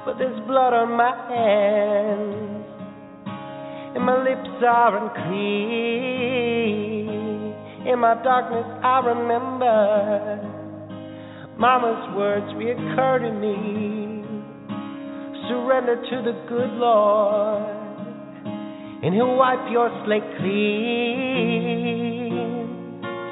but 0.04 0.18
there's 0.18 0.40
blood 0.46 0.74
on 0.74 0.92
my 0.92 1.14
hands 1.32 2.49
and 3.94 4.04
my 4.04 4.16
lips 4.22 4.62
are 4.64 4.96
unclean. 4.96 6.40
In 7.86 7.98
my 7.98 8.14
darkness, 8.22 8.66
I 8.84 9.00
remember 9.00 10.40
Mama's 11.58 12.14
words 12.16 12.46
reoccur 12.54 13.20
to 13.22 13.32
me. 13.32 14.24
Surrender 15.48 15.96
to 15.96 16.22
the 16.22 16.32
good 16.48 16.70
Lord, 16.74 17.64
and 19.02 19.14
He'll 19.14 19.34
wipe 19.36 19.70
your 19.72 19.90
slate 20.04 20.36
clean. 20.38 21.80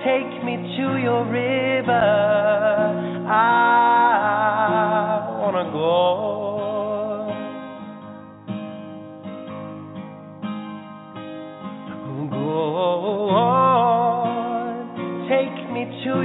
Take 0.04 0.44
me 0.44 0.56
to 0.78 0.96
your 1.02 1.24
river. 1.26 2.06
I 3.30 3.38
wanna 5.40 5.70
go. 5.72 6.47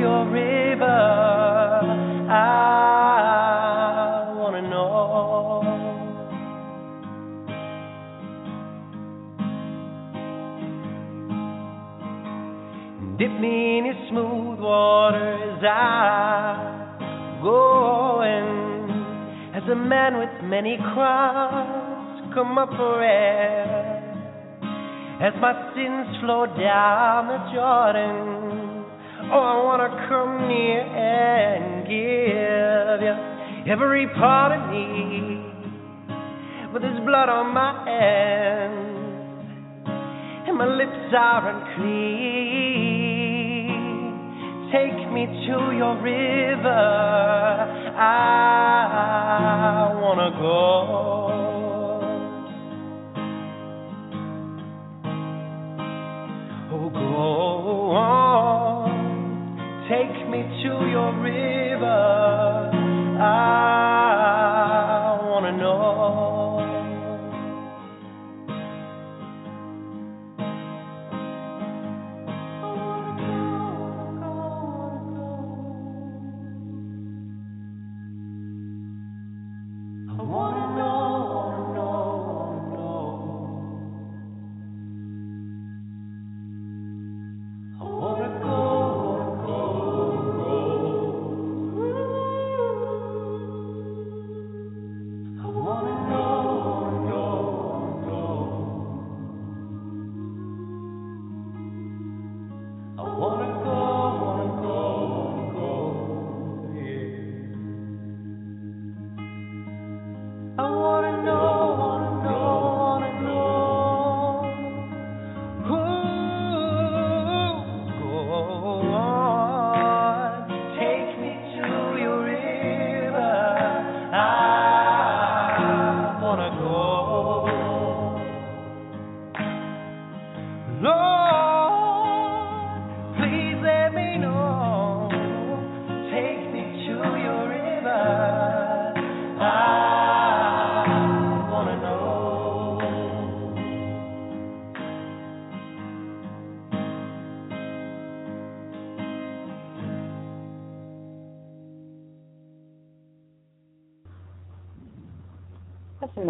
Your 0.04 0.26
river. 0.30 1.02
I 2.30 3.24
wanna 4.38 4.62
know. 4.70 5.64
Dip 13.18 13.32
me 13.40 13.78
in 13.78 13.86
your 13.86 14.00
smooth 14.10 14.60
waters. 14.60 15.64
I 15.64 17.40
go 17.42 18.22
in 18.24 18.48
as 19.56 19.64
a 19.72 19.76
man 19.76 20.18
with 20.18 20.44
many 20.44 20.78
crimes. 20.94 22.34
Come 22.34 22.58
up 22.58 22.70
for 22.70 23.02
air 23.02 23.94
as 25.22 25.34
my 25.40 25.54
sins 25.74 26.18
flow 26.20 26.46
down 26.48 27.28
the 27.28 27.38
Jordan. 27.54 28.43
Oh, 29.36 29.40
I 29.40 29.58
want 29.66 29.82
to 29.82 29.90
come 30.10 30.48
near 30.48 30.82
and 30.86 31.90
give 31.90 33.02
you 33.02 33.16
every 33.74 34.06
part 34.14 34.52
of 34.54 34.70
me. 34.70 35.42
But 36.72 36.84
there's 36.84 37.00
blood 37.04 37.30
on 37.30 37.52
my 37.52 37.84
hands, 37.84 39.48
and 40.48 40.56
my 40.56 40.68
lips 40.68 41.16
are 41.18 41.50
unclean. 41.50 42.14
Take 44.72 45.12
me 45.12 45.26
to 45.26 45.72
your 45.78 45.96
river. 46.00 46.70
I 47.98 49.94
want 50.00 50.20
to 50.20 50.30
go. 50.40 50.54
Oh, 56.72 56.90
go 56.90 57.96
on. 57.98 58.33
Take 59.94 60.28
me 60.28 60.42
to 60.64 60.72
your 60.90 61.14
river. 61.22 62.72
I 63.22 63.93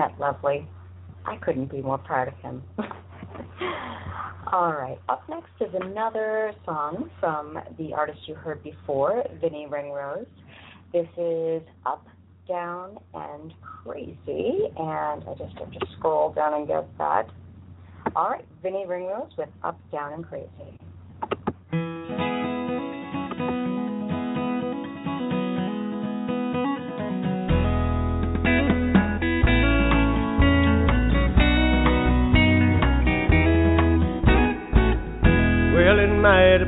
that 0.04 0.20
lovely? 0.20 0.68
I 1.26 1.38
couldn't 1.38 1.72
be 1.72 1.82
more 1.82 1.98
proud 1.98 2.28
of 2.28 2.34
him. 2.36 2.64
All 4.52 4.74
right. 4.74 5.00
Up 5.08 5.24
next 5.30 5.52
is 5.62 5.74
another 5.82 6.54
song 6.66 7.10
from 7.20 7.58
the 7.78 7.94
artist 7.94 8.20
you 8.28 8.36
heard 8.36 8.62
before, 8.64 9.24
Vinny 9.40 9.66
Ringrose. 9.70 10.26
This 10.92 11.08
is 11.18 11.62
Up, 11.86 12.06
Down, 12.48 12.98
and 13.14 13.54
Crazy. 13.62 14.68
And 14.78 15.24
I 15.24 15.36
just 15.38 15.58
have 15.58 15.72
to 15.72 15.88
scroll 15.98 16.34
down 16.34 16.54
and 16.54 16.68
get 16.68 16.86
that. 16.98 17.28
All 18.16 18.30
right. 18.30 18.46
Vinny 18.62 18.86
Ringrose 18.86 19.32
with 19.38 19.50
Up, 19.64 19.80
Down, 19.92 20.14
and 20.14 20.28
Crazy. 20.28 20.78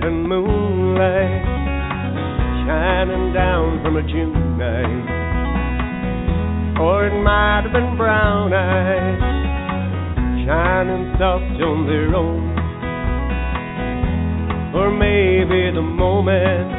Been 0.06 0.30
moonlight 0.30 1.41
shining 2.62 3.34
down 3.34 3.82
from 3.82 3.97
a 3.97 4.03
June 4.03 4.53
night. 4.53 5.06
Or 6.78 7.08
it 7.08 7.18
might 7.24 7.66
have 7.66 7.74
been 7.74 7.97
brown 7.97 8.53
eyes 8.53 9.18
shining 10.45 11.10
soft 11.18 11.58
on 11.58 11.89
their 11.89 12.14
own. 12.14 12.53
Or 14.78 14.93
maybe 14.93 15.74
the 15.74 15.82
moment 15.82 16.70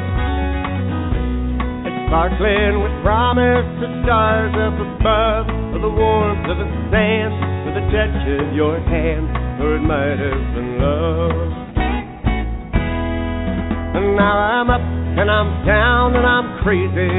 it's 1.83 1.99
sparkling 2.07 2.79
with 2.79 2.95
promise, 3.03 3.67
the 3.83 3.91
stars 4.07 4.55
up 4.55 4.79
above, 4.79 5.51
or 5.75 5.79
the 5.83 5.91
warmth 5.91 6.47
of 6.47 6.63
the 6.63 6.69
sand, 6.95 7.35
or 7.67 7.75
the 7.75 7.83
touch 7.91 8.23
of 8.39 8.55
your 8.55 8.79
hand, 8.87 9.27
or 9.59 9.75
it 9.75 9.83
might 9.83 10.15
have 10.15 10.55
been 10.55 10.79
love. 10.79 11.56
Now 14.27 14.59
I'm 14.59 14.69
up 14.69 14.81
and 14.83 15.31
I'm 15.31 15.63
down 15.63 16.11
and 16.11 16.27
I'm 16.27 16.59
crazy 16.59 17.15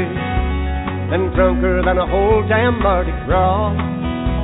and 1.09 1.33
drunker 1.33 1.81
than 1.81 1.97
a 1.97 2.05
whole 2.05 2.45
damn 2.47 2.77
Mardi 2.85 3.17
Gras. 3.25 3.73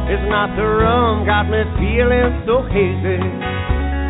It's 0.08 0.24
not 0.32 0.48
the 0.56 0.64
rum 0.64 1.28
got 1.28 1.44
me 1.44 1.60
feeling 1.76 2.32
so 2.48 2.64
hazy. 2.72 3.20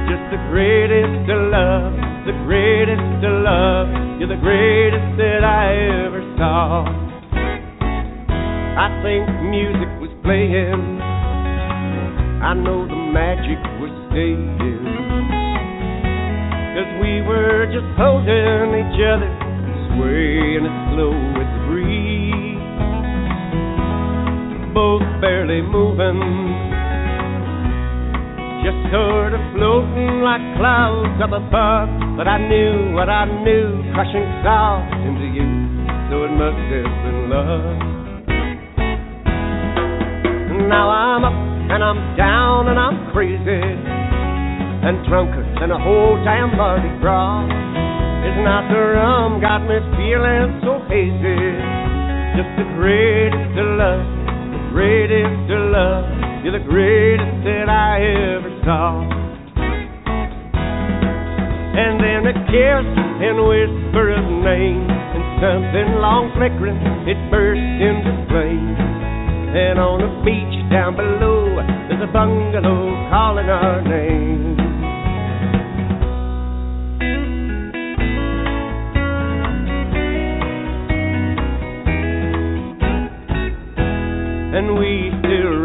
Just 0.06 0.22
the 0.30 0.38
greatest 0.54 1.26
to 1.26 1.34
love, 1.50 1.98
the 2.30 2.36
greatest 2.46 3.02
to 3.26 3.30
love. 3.42 3.90
You're 4.22 4.30
the 4.30 4.38
greatest 4.38 5.18
that 5.18 5.42
I 5.42 6.06
ever 6.06 6.22
saw. 6.38 6.86
I 8.78 8.86
think 9.02 9.26
music 9.50 9.90
was 9.98 10.14
playing. 10.22 11.02
I 12.38 12.54
know 12.54 12.86
the 12.86 13.00
magic 13.10 13.58
was 13.82 13.90
staying. 14.14 15.33
We 17.04 17.20
were 17.20 17.68
just 17.68 17.84
holding 18.00 18.72
each 18.80 18.96
other, 18.96 19.28
swaying 19.92 20.64
it 20.64 20.76
slow 20.88 21.12
with 21.36 21.44
the 21.52 21.60
breeze. 21.68 22.64
Both 24.72 25.04
barely 25.20 25.60
moving, 25.60 26.16
just 28.64 28.80
sort 28.88 29.36
of 29.36 29.42
floating 29.52 30.24
like 30.24 30.40
clouds 30.56 31.20
up 31.20 31.36
above. 31.36 31.92
But 32.16 32.24
I 32.24 32.40
knew 32.40 32.96
what 32.96 33.12
I 33.12 33.28
knew, 33.28 33.84
crushing 33.92 34.24
soft 34.40 34.96
into 35.04 35.28
you, 35.28 35.44
so 36.08 36.24
it 36.24 36.32
must 36.32 36.56
have 36.72 36.88
been 37.04 37.28
love. 37.28 37.84
Now 40.72 40.88
I'm 40.88 41.24
up 41.24 41.36
and 41.68 41.84
I'm 41.84 42.16
down 42.16 42.68
and 42.68 42.78
I'm 42.80 43.12
crazy 43.12 43.93
and 44.84 45.00
drunker 45.08 45.40
than 45.60 45.72
a 45.72 45.80
whole 45.80 46.20
damn 46.28 46.52
Mardi 46.60 46.92
Gras. 47.00 47.48
It's 48.28 48.40
not 48.44 48.68
the 48.68 48.76
rum 48.76 49.40
got 49.40 49.64
me 49.64 49.80
feeling 49.96 50.60
so 50.60 50.76
hazy. 50.92 51.40
Just 52.36 52.52
the 52.60 52.68
greatest 52.76 53.48
to 53.56 53.64
love, 53.80 54.04
the 54.52 54.62
greatest 54.76 55.48
to 55.48 55.56
love. 55.72 56.04
You're 56.44 56.60
the 56.60 56.68
greatest 56.68 57.32
that 57.48 57.72
I 57.72 57.96
ever 58.36 58.52
saw. 58.68 59.08
And 61.80 61.96
then 61.96 62.28
a 62.28 62.36
kiss 62.52 62.84
and 63.24 63.40
whisper 63.40 64.12
of 64.20 64.26
name, 64.44 64.84
and 64.84 65.24
something 65.40 65.88
long 66.04 66.28
flickering, 66.36 66.76
it 67.08 67.16
burst 67.32 67.56
into 67.56 68.12
flame. 68.28 68.76
And 69.56 69.80
on 69.80 70.04
the 70.04 70.12
beach 70.28 70.60
down 70.68 70.92
below, 70.92 71.56
there's 71.88 72.04
a 72.04 72.12
bungalow 72.12 73.08
calling 73.08 73.48
our 73.48 73.80
name. 73.80 74.63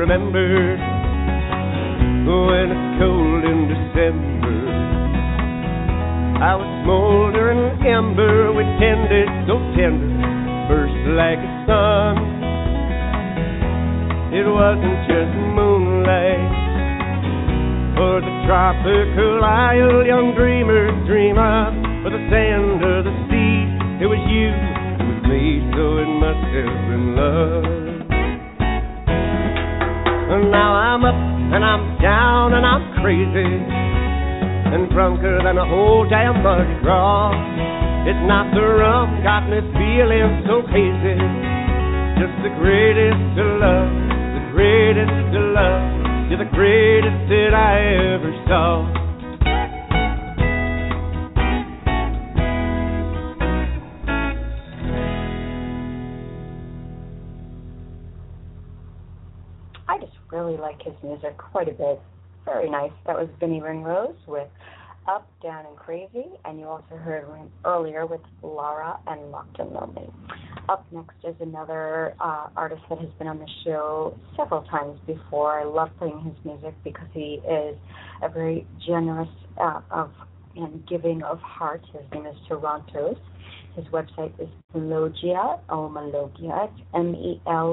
Remember 0.10 0.74
when 2.26 2.66
it's 2.74 2.90
cold 2.98 3.46
in 3.46 3.70
December. 3.70 4.58
I 6.42 6.58
was 6.58 6.66
smoldering 6.82 7.78
ember, 7.86 8.50
we 8.58 8.66
tended 8.82 9.30
so 9.46 9.62
tender, 9.78 10.10
burst 10.66 10.98
like 11.14 11.38
a 11.38 11.52
sun. 11.70 12.18
It 14.34 14.50
wasn't 14.50 14.98
just 15.06 15.30
moonlight 15.54 16.58
or 18.02 18.26
the 18.26 18.34
tropical 18.50 19.46
isle 19.46 20.10
young 20.10 20.34
dreamers 20.34 20.90
dream 21.06 21.38
of, 21.38 21.70
or 22.02 22.10
the 22.10 22.24
sand 22.34 22.82
or 22.82 23.06
the 23.06 23.14
sea. 23.30 24.02
It 24.02 24.10
was 24.10 24.18
you, 24.26 24.50
it 24.50 25.06
was 25.06 25.22
me, 25.30 25.62
so 25.78 26.02
it 26.02 26.10
must 26.18 26.50
have 26.50 26.74
been 26.90 27.14
love. 27.14 27.69
And 31.50 31.66
I'm 31.66 31.98
down 31.98 32.54
and 32.54 32.66
I'm 32.66 33.02
crazy 33.02 33.54
and 34.70 34.90
drunker 34.94 35.42
than 35.42 35.58
a 35.58 35.66
whole 35.66 36.06
damn 36.08 36.44
Mardi 36.44 36.78
Gras. 36.82 37.34
It's 38.06 38.24
not 38.30 38.54
the 38.54 38.62
rum 38.62 39.24
got 39.24 39.50
me 39.50 39.58
feeling 39.74 40.46
so 40.46 40.62
hazy. 40.70 41.18
Just 42.22 42.36
the 42.46 42.54
greatest 42.62 43.22
to 43.38 43.44
love, 43.58 43.90
the 44.38 44.46
greatest 44.54 45.18
to 45.34 45.42
love. 45.58 46.30
You're 46.30 46.46
the 46.46 46.54
greatest 46.54 47.18
that 47.34 47.54
I 47.58 48.14
ever 48.14 48.32
saw. 48.46 48.99
Like 60.80 60.94
his 60.94 61.04
music 61.04 61.38
quite 61.38 61.68
a 61.68 61.74
bit. 61.74 62.00
Very 62.46 62.70
nice. 62.70 62.92
That 63.06 63.18
was 63.18 63.28
Vinny 63.40 63.62
Ringrose 63.62 64.16
with 64.28 64.48
Up, 65.08 65.28
Down, 65.42 65.66
and 65.66 65.76
Crazy, 65.76 66.26
and 66.46 66.60
you 66.60 66.66
also 66.68 66.96
heard 66.96 67.28
him 67.28 67.52
earlier 67.66 68.06
with 68.06 68.22
Laura 68.42 69.00
and 69.08 69.32
Locked 69.32 69.60
in 69.60 69.74
Lonely. 69.74 70.10
Up 70.70 70.86
next 70.92 71.16
is 71.24 71.36
another 71.42 72.14
uh, 72.20 72.48
artist 72.56 72.82
that 72.90 73.00
has 73.00 73.10
been 73.18 73.28
on 73.28 73.40
the 73.40 73.50
show 73.66 74.18
several 74.38 74.62
times 74.64 75.00
before. 75.06 75.60
I 75.60 75.64
love 75.64 75.90
playing 75.98 76.22
his 76.22 76.46
music 76.46 76.76
because 76.84 77.08
he 77.14 77.42
is 77.50 77.76
a 78.22 78.30
very 78.30 78.66
generous 78.86 79.30
uh, 79.60 79.82
of 79.92 80.12
and 80.56 80.86
giving 80.88 81.24
of 81.24 81.40
heart. 81.40 81.82
His 81.92 82.04
name 82.14 82.26
is 82.26 82.36
Sarantos. 82.50 83.18
His 83.80 83.88
website 83.94 84.34
is 84.42 84.50
Melogia, 84.76 85.62
or 85.70 85.90
Melogia, 85.90 86.70
it's 86.70 86.82
M-E-L-O-G-I-A. 86.94 87.72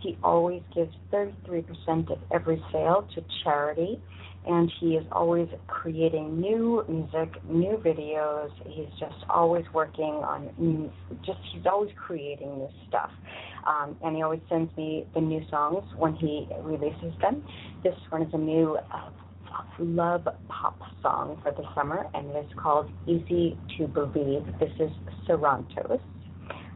He 0.00 0.18
always 0.24 0.62
gives 0.74 0.92
33% 1.12 2.10
of 2.10 2.18
every 2.32 2.60
sale 2.72 3.06
to 3.14 3.24
charity, 3.44 4.02
and 4.48 4.68
he 4.80 4.96
is 4.96 5.06
always 5.12 5.46
creating 5.68 6.40
new 6.40 6.84
music, 6.88 7.40
new 7.48 7.76
videos. 7.76 8.50
He's 8.66 8.88
just 8.98 9.14
always 9.28 9.64
working 9.72 10.24
on, 10.24 10.90
just 11.24 11.38
he's 11.52 11.66
always 11.66 11.92
creating 11.94 12.58
new 12.58 12.68
stuff. 12.88 13.10
Um, 13.64 13.96
and 14.02 14.16
he 14.16 14.22
always 14.22 14.40
sends 14.48 14.76
me 14.76 15.06
the 15.14 15.20
new 15.20 15.42
songs 15.50 15.84
when 15.96 16.14
he 16.16 16.48
releases 16.62 17.12
them. 17.20 17.44
This 17.84 17.94
one 18.08 18.22
is 18.22 18.34
a 18.34 18.38
new 18.38 18.76
uh, 18.92 19.10
love 19.78 20.26
pop 20.48 20.78
song 21.02 21.40
for 21.42 21.52
the 21.52 21.64
summer, 21.74 22.06
and 22.14 22.30
it 22.30 22.46
is 22.46 22.50
called 22.56 22.90
Easy 23.06 23.58
to 23.78 23.86
Believe. 23.86 24.44
This 24.58 24.72
is 24.78 24.90
Sarantos 25.28 26.00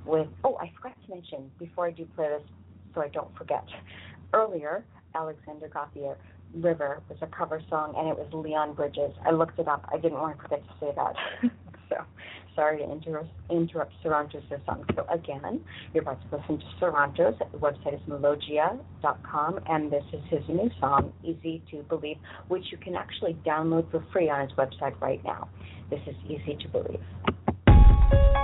with, 0.06 0.28
oh, 0.44 0.56
I 0.60 0.70
forgot 0.76 0.96
to 1.06 1.14
mention 1.14 1.50
before 1.58 1.86
I 1.86 1.90
do 1.90 2.06
play 2.14 2.28
this, 2.28 2.42
so 2.94 3.00
I 3.00 3.08
don't 3.08 3.34
forget. 3.36 3.64
Earlier, 4.32 4.84
Alexander 5.14 5.68
Gauthier 5.68 6.16
River 6.54 7.02
was 7.08 7.18
a 7.22 7.26
cover 7.26 7.62
song, 7.68 7.94
and 7.96 8.08
it 8.08 8.16
was 8.16 8.28
Leon 8.32 8.74
Bridges. 8.74 9.12
I 9.26 9.30
looked 9.30 9.58
it 9.58 9.68
up. 9.68 9.88
I 9.92 9.96
didn't 9.96 10.18
want 10.18 10.36
to 10.36 10.42
forget 10.42 10.62
to 10.62 10.74
say 10.80 10.92
that. 10.96 11.14
so, 11.88 11.96
sorry 12.54 12.78
to 12.78 12.90
inter- 12.90 13.28
interrupt 13.50 13.92
song. 14.02 14.84
So 14.94 15.06
again. 15.10 15.60
You're 15.92 16.02
about 16.02 16.20
to 16.30 16.36
listen 16.36 16.58
to 16.58 16.64
Sarantos. 16.80 17.38
The 17.38 17.58
website 17.58 17.94
is 17.94 18.00
melodia.com, 18.06 19.60
and 19.68 19.90
this 19.90 20.04
is 20.12 20.20
his 20.28 20.42
new 20.48 20.70
song, 20.80 21.12
Easy 21.22 21.62
to 21.70 21.82
Believe, 21.84 22.16
which 22.48 22.64
you 22.70 22.78
can 22.78 22.94
actually 22.94 23.34
download 23.46 23.90
for 23.90 24.04
free 24.12 24.28
on 24.28 24.48
his 24.48 24.56
website 24.56 25.00
right 25.00 25.22
now. 25.24 25.48
This 25.90 26.00
is 26.06 26.16
Easy 26.28 26.56
to 26.62 26.68
Believe. 26.68 28.43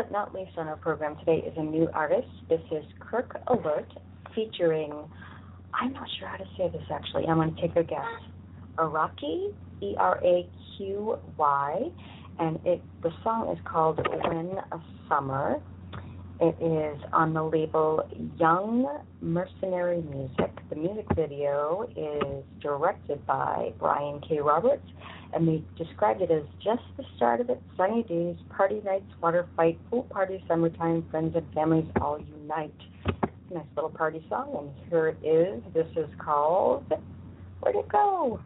but 0.00 0.10
not 0.10 0.34
least 0.34 0.52
on 0.56 0.66
our 0.66 0.76
program 0.76 1.14
today 1.18 1.44
is 1.46 1.52
a 1.58 1.62
new 1.62 1.86
artist. 1.92 2.28
This 2.48 2.62
is 2.72 2.82
Kirk 3.00 3.38
Alert 3.48 3.92
featuring, 4.34 4.94
I'm 5.74 5.92
not 5.92 6.08
sure 6.18 6.26
how 6.26 6.38
to 6.38 6.46
say 6.56 6.70
this 6.72 6.84
actually. 6.90 7.26
I'm 7.26 7.36
going 7.36 7.54
to 7.54 7.60
take 7.60 7.76
a 7.76 7.82
guess. 7.82 8.06
Araki, 8.78 9.52
E 9.82 9.94
R 9.98 10.18
A 10.24 10.48
Q 10.78 11.18
Y, 11.36 11.90
and 12.38 12.58
it 12.64 12.80
the 13.02 13.10
song 13.22 13.54
is 13.54 13.58
called 13.70 13.98
When 13.98 14.56
a 14.72 14.80
Summer. 15.06 15.56
It 16.40 16.56
is 16.62 16.98
on 17.12 17.34
the 17.34 17.42
label 17.42 18.08
Young 18.38 19.02
Mercenary 19.20 20.00
Music. 20.00 20.50
The 20.70 20.76
music 20.76 21.04
video 21.14 21.86
is 21.94 22.42
directed 22.62 23.26
by 23.26 23.74
Brian 23.78 24.22
K. 24.26 24.40
Roberts 24.40 24.86
and 25.32 25.46
they 25.46 25.62
described 25.82 26.22
it 26.22 26.30
as 26.30 26.42
just 26.62 26.82
the 26.96 27.04
start 27.16 27.40
of 27.40 27.50
it. 27.50 27.60
Sunny 27.76 28.02
days, 28.04 28.36
party 28.56 28.80
nights, 28.84 29.10
water 29.22 29.46
fight, 29.56 29.78
pool 29.90 30.04
party, 30.04 30.42
summertime, 30.48 31.04
friends 31.10 31.34
and 31.36 31.46
families 31.54 31.86
all 32.00 32.18
unite. 32.40 32.74
Nice 33.52 33.64
little 33.74 33.90
party 33.90 34.24
song, 34.28 34.54
and 34.58 34.90
here 34.90 35.08
it 35.08 35.26
is. 35.26 35.62
This 35.74 35.86
is 35.96 36.08
called 36.24 36.92
Where'd 37.60 37.76
It 37.76 37.88
Go? 37.88 38.40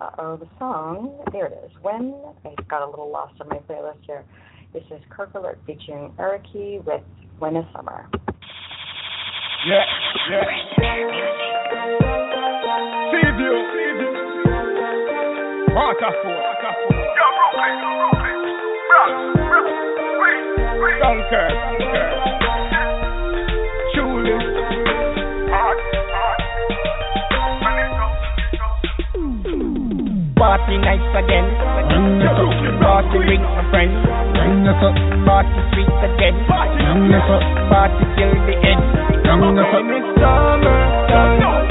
Uh 0.00 0.10
oh, 0.18 0.36
the 0.36 0.48
song. 0.58 1.24
There 1.32 1.46
it 1.46 1.58
is. 1.64 1.70
When 1.82 2.14
I 2.44 2.54
got 2.68 2.86
a 2.86 2.90
little 2.90 3.10
lost 3.10 3.40
on 3.40 3.48
my 3.48 3.58
playlist 3.58 4.04
here. 4.06 4.24
This 4.74 4.82
is 4.90 5.00
Kirk 5.08 5.32
Alert 5.34 5.60
featuring 5.66 6.12
Eriki 6.18 6.84
with 6.84 7.02
When 7.38 7.56
Is 7.56 7.64
Summer. 7.72 8.08
Yeah, 9.66 9.84
yeah. 10.30 10.42
Preview, 13.12 13.54
preview. 13.72 14.23
Waterfall. 15.74 16.38
Dunkirk. 21.02 21.50
Julie. 23.94 24.38
Party 30.38 30.76
nights 30.78 31.10
again. 31.18 31.46
Party 32.78 33.18
bring 33.26 33.42
a 33.42 33.62
friend. 33.70 33.90
Party 35.26 35.60
sweet 35.74 35.90
again. 36.06 36.36
Party 36.46 38.04
till 38.14 38.34
the 38.46 38.54
end. 38.62 38.82
When 39.26 39.90
it's 39.90 40.06
summertime, 40.22 40.62
anything 41.10 41.63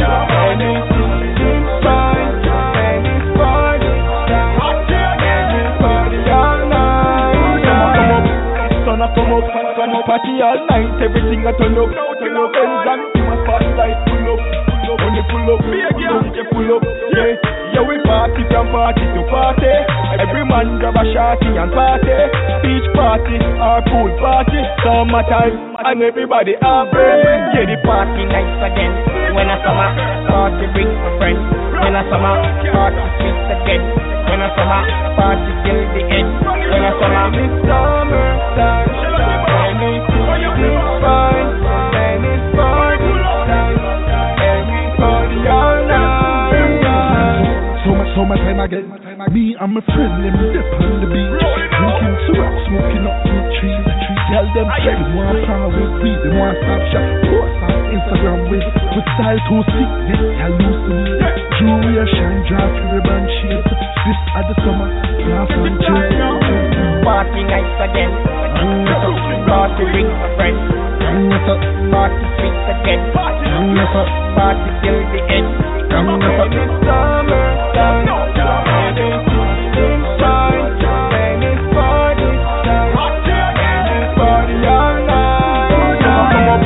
come 9.23 9.39
up, 9.39 9.75
come 9.79 9.95
up, 9.95 10.05
party 10.05 10.33
all 10.43 10.59
night. 10.67 10.99
Everything 10.99 11.47
a 11.47 11.51
turn 11.55 11.77
up, 11.79 11.89
turn 12.19 12.35
up. 12.35 12.51
Benz 12.51 12.87
and 12.91 13.01
you 13.15 13.23
a 13.23 13.35
spotlight 13.43 13.97
pull 14.07 14.27
up, 14.35 14.39
pull 14.67 14.87
up. 14.91 14.99
When 14.99 15.13
you 15.15 15.23
pull 15.31 15.47
up, 15.47 15.61
don't 15.63 16.35
you 16.35 16.45
pull 16.51 16.69
up, 16.75 16.83
yeah. 17.15 17.31
Yeah, 17.73 17.81
we 17.87 17.97
party 18.05 18.43
from 18.51 18.69
party 18.69 19.01
to 19.01 19.21
party. 19.31 19.73
Every 20.21 20.45
man 20.45 20.77
grab 20.77 20.93
a 20.93 21.03
shotty 21.09 21.49
and 21.57 21.71
party. 21.73 22.13
Beach 22.61 22.87
party 22.93 23.37
or 23.41 23.81
pool 23.89 24.11
party. 24.21 24.61
Summertime 24.85 25.73
and 25.81 26.03
everybody 26.03 26.53
happy. 26.61 27.01
Yeah, 27.57 27.65
the 27.65 27.77
party 27.81 28.29
nights 28.29 28.61
again. 28.61 28.93
When 29.33 29.49
a 29.49 29.57
summer 29.65 29.89
party 30.29 30.65
bring 30.69 30.91
a 30.91 31.09
friend. 31.17 31.39
When 31.81 31.95
a 31.97 32.03
summer 32.13 32.35
party 32.69 33.01
sweet 33.17 33.41
again. 33.57 34.02
When 34.33 34.41
a 34.41 34.49
summer 34.57 34.81
party 35.13 35.45
till 35.61 35.77
the 35.93 36.01
end. 36.09 36.25
When 36.41 36.81
a 36.81 36.91
summer 36.97 37.37
It's 37.37 37.53
summertime. 37.69 38.89
Anything 39.77 40.73
is 40.73 40.89
fine. 41.05 41.53
And 41.61 42.25
it's 42.33 42.49
party 42.57 43.13
time. 43.13 43.93
All 45.53 45.85
night. 45.85 46.57
Summer, 47.85 48.09
summertime 48.17 48.57
again. 48.57 48.89
Me 49.29 49.53
and 49.53 49.69
my 49.69 49.85
friend 49.85 50.25
them 50.25 50.33
dip 50.49 50.65
on 50.81 50.97
the 50.97 51.13
beach, 51.13 51.29
drinking 51.37 52.17
syrup, 52.25 52.57
smoking 52.73 53.05
up 53.05 53.21
some 53.29 53.45
trees. 53.61 53.85
Tell 54.33 54.49
them 54.57 54.65
they 54.65 54.97
want 55.13 55.45
power 55.45 55.69
with 55.69 55.93
weed, 56.01 56.17
they 56.25 56.33
want 56.33 56.57
stop 56.57 56.81
shop. 56.89 57.05
Post 57.29 57.53
on 57.69 57.85
Instagram 58.01 58.49
with 58.49 58.65
with 58.97 59.07
style 59.13 59.37
too 59.45 59.61
sick, 59.61 59.89
yes, 60.09 60.25
I 60.41 60.49
loosen. 60.57 61.21
Jewelry 61.61 62.01
shine, 62.17 62.41
drop 62.49 62.73
to 62.81 62.97
the. 62.97 63.92
This 64.03 64.19
at 64.35 64.43
the 64.51 64.55
summer, 64.59 64.91
laugh 65.31 65.47
and 65.47 65.79
chill. 65.79 65.95
party 67.07 67.39
nights 67.47 67.79
again. 67.87 68.11
Party 69.47 69.83
bring 69.95 70.11
a 70.11 70.27
friend. 70.35 70.59
Party 71.87 72.19
sweet 72.35 72.67
again. 72.67 72.99
Party 73.15 73.47
till 74.83 74.99
the 75.07 75.23
end. 75.23 75.47
When 75.87 76.51
it's 76.51 76.83
summertime, 76.83 78.67
anything 78.91 80.03
fine. 80.19 80.83
And 80.83 81.47
it's 81.47 81.63
party 81.71 82.27
time. 82.43 83.55
And 83.55 83.87
it's 83.87 84.19
party 84.19 84.67
all 84.67 84.99
night. 85.07 86.59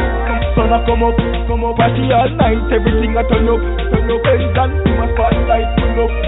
Sun 0.58 0.74
a 0.74 0.80
come 0.90 1.06
up, 1.06 1.14
come 1.46 1.70
up, 1.70 1.78
party 1.78 2.02
all 2.10 2.34
night. 2.34 2.66
Everything 2.74 3.14
a 3.14 3.22
turn 3.30 3.46
up, 3.46 3.62
turn 3.94 4.10
up. 4.10 4.26
And 4.26 4.50
you 4.50 4.98
a 4.98 5.06
spotlight 5.14 5.70
pull 5.78 6.02
up, 6.02 6.26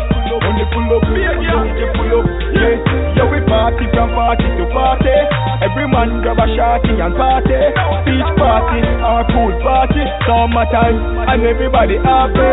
When 1.07 1.77
you 1.79 1.87
pull 1.95 2.07
you 2.07 2.19
yeah. 2.59 2.75
Yeah, 3.15 3.27
we 3.29 3.39
party 3.47 3.85
from 3.93 4.11
party 4.15 4.47
to 4.47 4.65
party. 4.71 5.15
Every 5.63 5.87
man 5.87 6.21
grab 6.23 6.39
a 6.39 6.47
shotty 6.55 6.95
and 6.99 7.15
party. 7.15 7.59
Beach 8.07 8.31
party 8.39 8.79
or 9.03 9.23
pool 9.31 9.51
party. 9.63 10.03
Summertime 10.27 10.97
and 11.27 11.43
everybody 11.43 11.97
happy. 11.99 12.51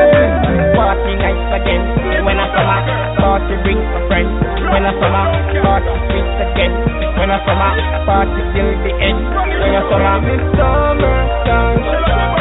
Party 0.75 1.13
nights 1.19 1.51
again. 1.59 1.83
When 2.27 2.39
a 2.39 2.47
summer 2.55 2.81
party 3.19 3.55
bring 3.63 3.79
a 3.79 4.01
friend. 4.11 4.29
When 4.71 4.85
a 4.85 4.93
summer 4.99 5.27
party 5.63 5.93
sweet 6.11 6.29
again. 6.51 6.73
When 7.19 7.31
a 7.31 7.39
summer 7.47 7.73
party 8.07 8.41
till 8.55 8.71
the 8.85 8.93
end. 9.01 9.21
When 9.27 9.75
a 9.75 9.83
summer 9.91 10.17
It's 10.27 10.47
summertime. 10.59 11.79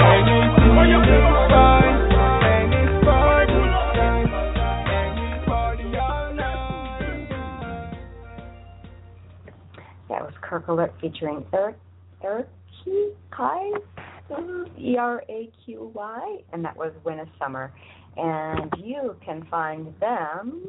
Anything 0.05 1.13
is 1.13 1.29
fine. 1.49 2.04
Was 10.26 10.34
Kirk 10.41 10.67
Alert 10.69 10.91
featuring 10.99 11.45
Eric 11.53 11.78
Eriki 12.23 13.13
Kai, 13.30 13.69
E 14.80 14.97
R 14.97 15.23
A 15.30 15.51
Q 15.63 15.91
Y, 15.93 16.38
and 16.51 16.65
that 16.65 16.76
was 16.76 16.91
When 17.03 17.19
a 17.19 17.26
Summer. 17.38 17.71
And 18.17 18.73
you 18.84 19.15
can 19.23 19.45
find 19.51 19.93
them. 19.99 20.65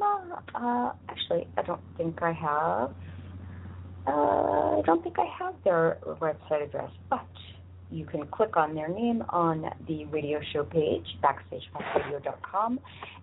Uh, 0.53 0.91
actually, 1.09 1.47
I 1.57 1.63
don't 1.63 1.81
think 1.97 2.21
I 2.21 2.33
have. 2.33 2.93
Uh, 4.05 4.77
I 4.77 4.81
don't 4.85 5.01
think 5.03 5.15
I 5.17 5.25
have 5.39 5.55
their 5.63 5.97
website 6.05 6.63
address, 6.63 6.91
but 7.09 7.25
you 7.89 8.05
can 8.05 8.27
click 8.27 8.57
on 8.57 8.75
their 8.75 8.89
name 8.89 9.23
on 9.29 9.71
the 9.87 10.05
radio 10.05 10.39
show 10.53 10.65
page, 10.65 11.07
backstagepassradio.com, 11.23 12.79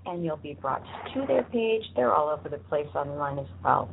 and 0.07 0.25
you'll 0.25 0.37
be 0.39 0.55
brought 0.55 0.83
to 1.15 1.27
their 1.29 1.45
page. 1.45 1.85
They're 1.95 2.13
all 2.13 2.29
over 2.29 2.49
the 2.49 2.59
place 2.59 2.89
online 2.97 3.39
as 3.39 3.47
well. 3.63 3.89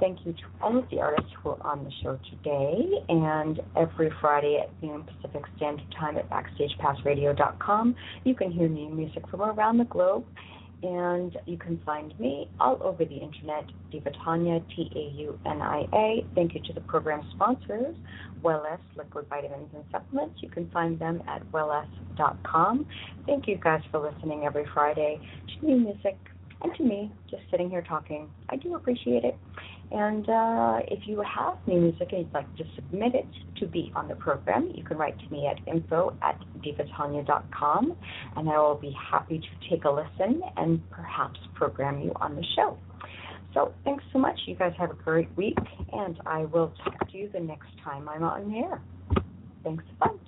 Thank 0.00 0.24
you 0.24 0.32
to 0.32 0.42
all 0.62 0.78
of 0.78 0.88
the 0.90 1.00
artists 1.00 1.30
who 1.42 1.50
are 1.50 1.66
on 1.66 1.84
the 1.84 1.90
show 2.02 2.18
today 2.30 2.88
and 3.08 3.60
every 3.76 4.10
Friday 4.20 4.60
at 4.62 4.70
noon 4.82 5.04
Pacific 5.04 5.42
Standard 5.56 5.92
Time 5.98 6.16
at 6.16 6.30
BackstagePassRadio.com. 6.30 7.96
You 8.24 8.34
can 8.34 8.52
hear 8.52 8.68
new 8.68 8.90
music 8.90 9.28
from 9.28 9.42
around 9.42 9.78
the 9.78 9.84
globe 9.84 10.24
and 10.82 11.36
you 11.46 11.58
can 11.58 11.80
find 11.84 12.18
me 12.20 12.48
all 12.60 12.78
over 12.82 13.04
the 13.04 13.16
internet, 13.16 13.64
Diva 13.90 14.10
Taunia, 14.24 14.64
T 14.74 14.88
A 14.94 15.20
U 15.20 15.38
N 15.44 15.60
I 15.60 15.86
A. 15.92 16.26
Thank 16.34 16.54
you 16.54 16.60
to 16.66 16.72
the 16.72 16.80
program 16.82 17.28
sponsors, 17.34 17.96
Wellesse 18.42 18.78
Liquid 18.96 19.26
Vitamins 19.28 19.70
and 19.74 19.84
Supplements. 19.90 20.36
You 20.40 20.48
can 20.48 20.70
find 20.70 20.98
them 20.98 21.22
at 21.26 21.42
wellesse.com. 21.50 22.86
Thank 23.26 23.48
you 23.48 23.56
guys 23.56 23.80
for 23.90 23.98
listening 23.98 24.44
every 24.44 24.66
Friday 24.72 25.20
to 25.48 25.66
new 25.66 25.78
music 25.78 26.16
and 26.62 26.74
to 26.76 26.84
me 26.84 27.12
just 27.30 27.42
sitting 27.50 27.70
here 27.70 27.82
talking. 27.82 28.28
I 28.48 28.56
do 28.56 28.74
appreciate 28.76 29.24
it. 29.24 29.36
And 29.90 30.28
uh, 30.28 30.80
if 30.88 31.06
you 31.06 31.22
have 31.22 31.56
new 31.66 31.80
music 31.80 32.08
and 32.12 32.26
you'd 32.26 32.34
like 32.34 32.54
to 32.56 32.64
submit 32.74 33.14
it 33.14 33.26
to 33.60 33.66
be 33.66 33.90
on 33.96 34.08
the 34.08 34.14
program, 34.16 34.70
you 34.74 34.84
can 34.84 34.98
write 34.98 35.18
to 35.18 35.32
me 35.32 35.46
at 35.46 35.66
info 35.66 36.14
at 36.22 36.38
divataunia.com 36.62 37.96
and 38.36 38.50
I 38.50 38.58
will 38.58 38.74
be 38.74 38.94
happy 39.10 39.38
to 39.38 39.70
take 39.70 39.84
a 39.84 39.90
listen 39.90 40.42
and 40.56 40.82
perhaps 40.90 41.40
program 41.54 42.00
you 42.00 42.12
on 42.16 42.36
the 42.36 42.44
show. 42.54 42.76
So 43.54 43.72
thanks 43.84 44.04
so 44.12 44.18
much. 44.18 44.38
You 44.46 44.54
guys 44.54 44.72
have 44.78 44.90
a 44.90 44.94
great 44.94 45.34
week, 45.36 45.58
and 45.92 46.20
I 46.26 46.44
will 46.44 46.72
talk 46.84 47.10
to 47.10 47.16
you 47.18 47.30
the 47.32 47.40
next 47.40 47.68
time 47.82 48.08
I'm 48.08 48.22
on 48.22 48.54
air. 48.54 48.80
Thanks 49.64 49.84
a 49.90 50.06
bunch. 50.06 50.20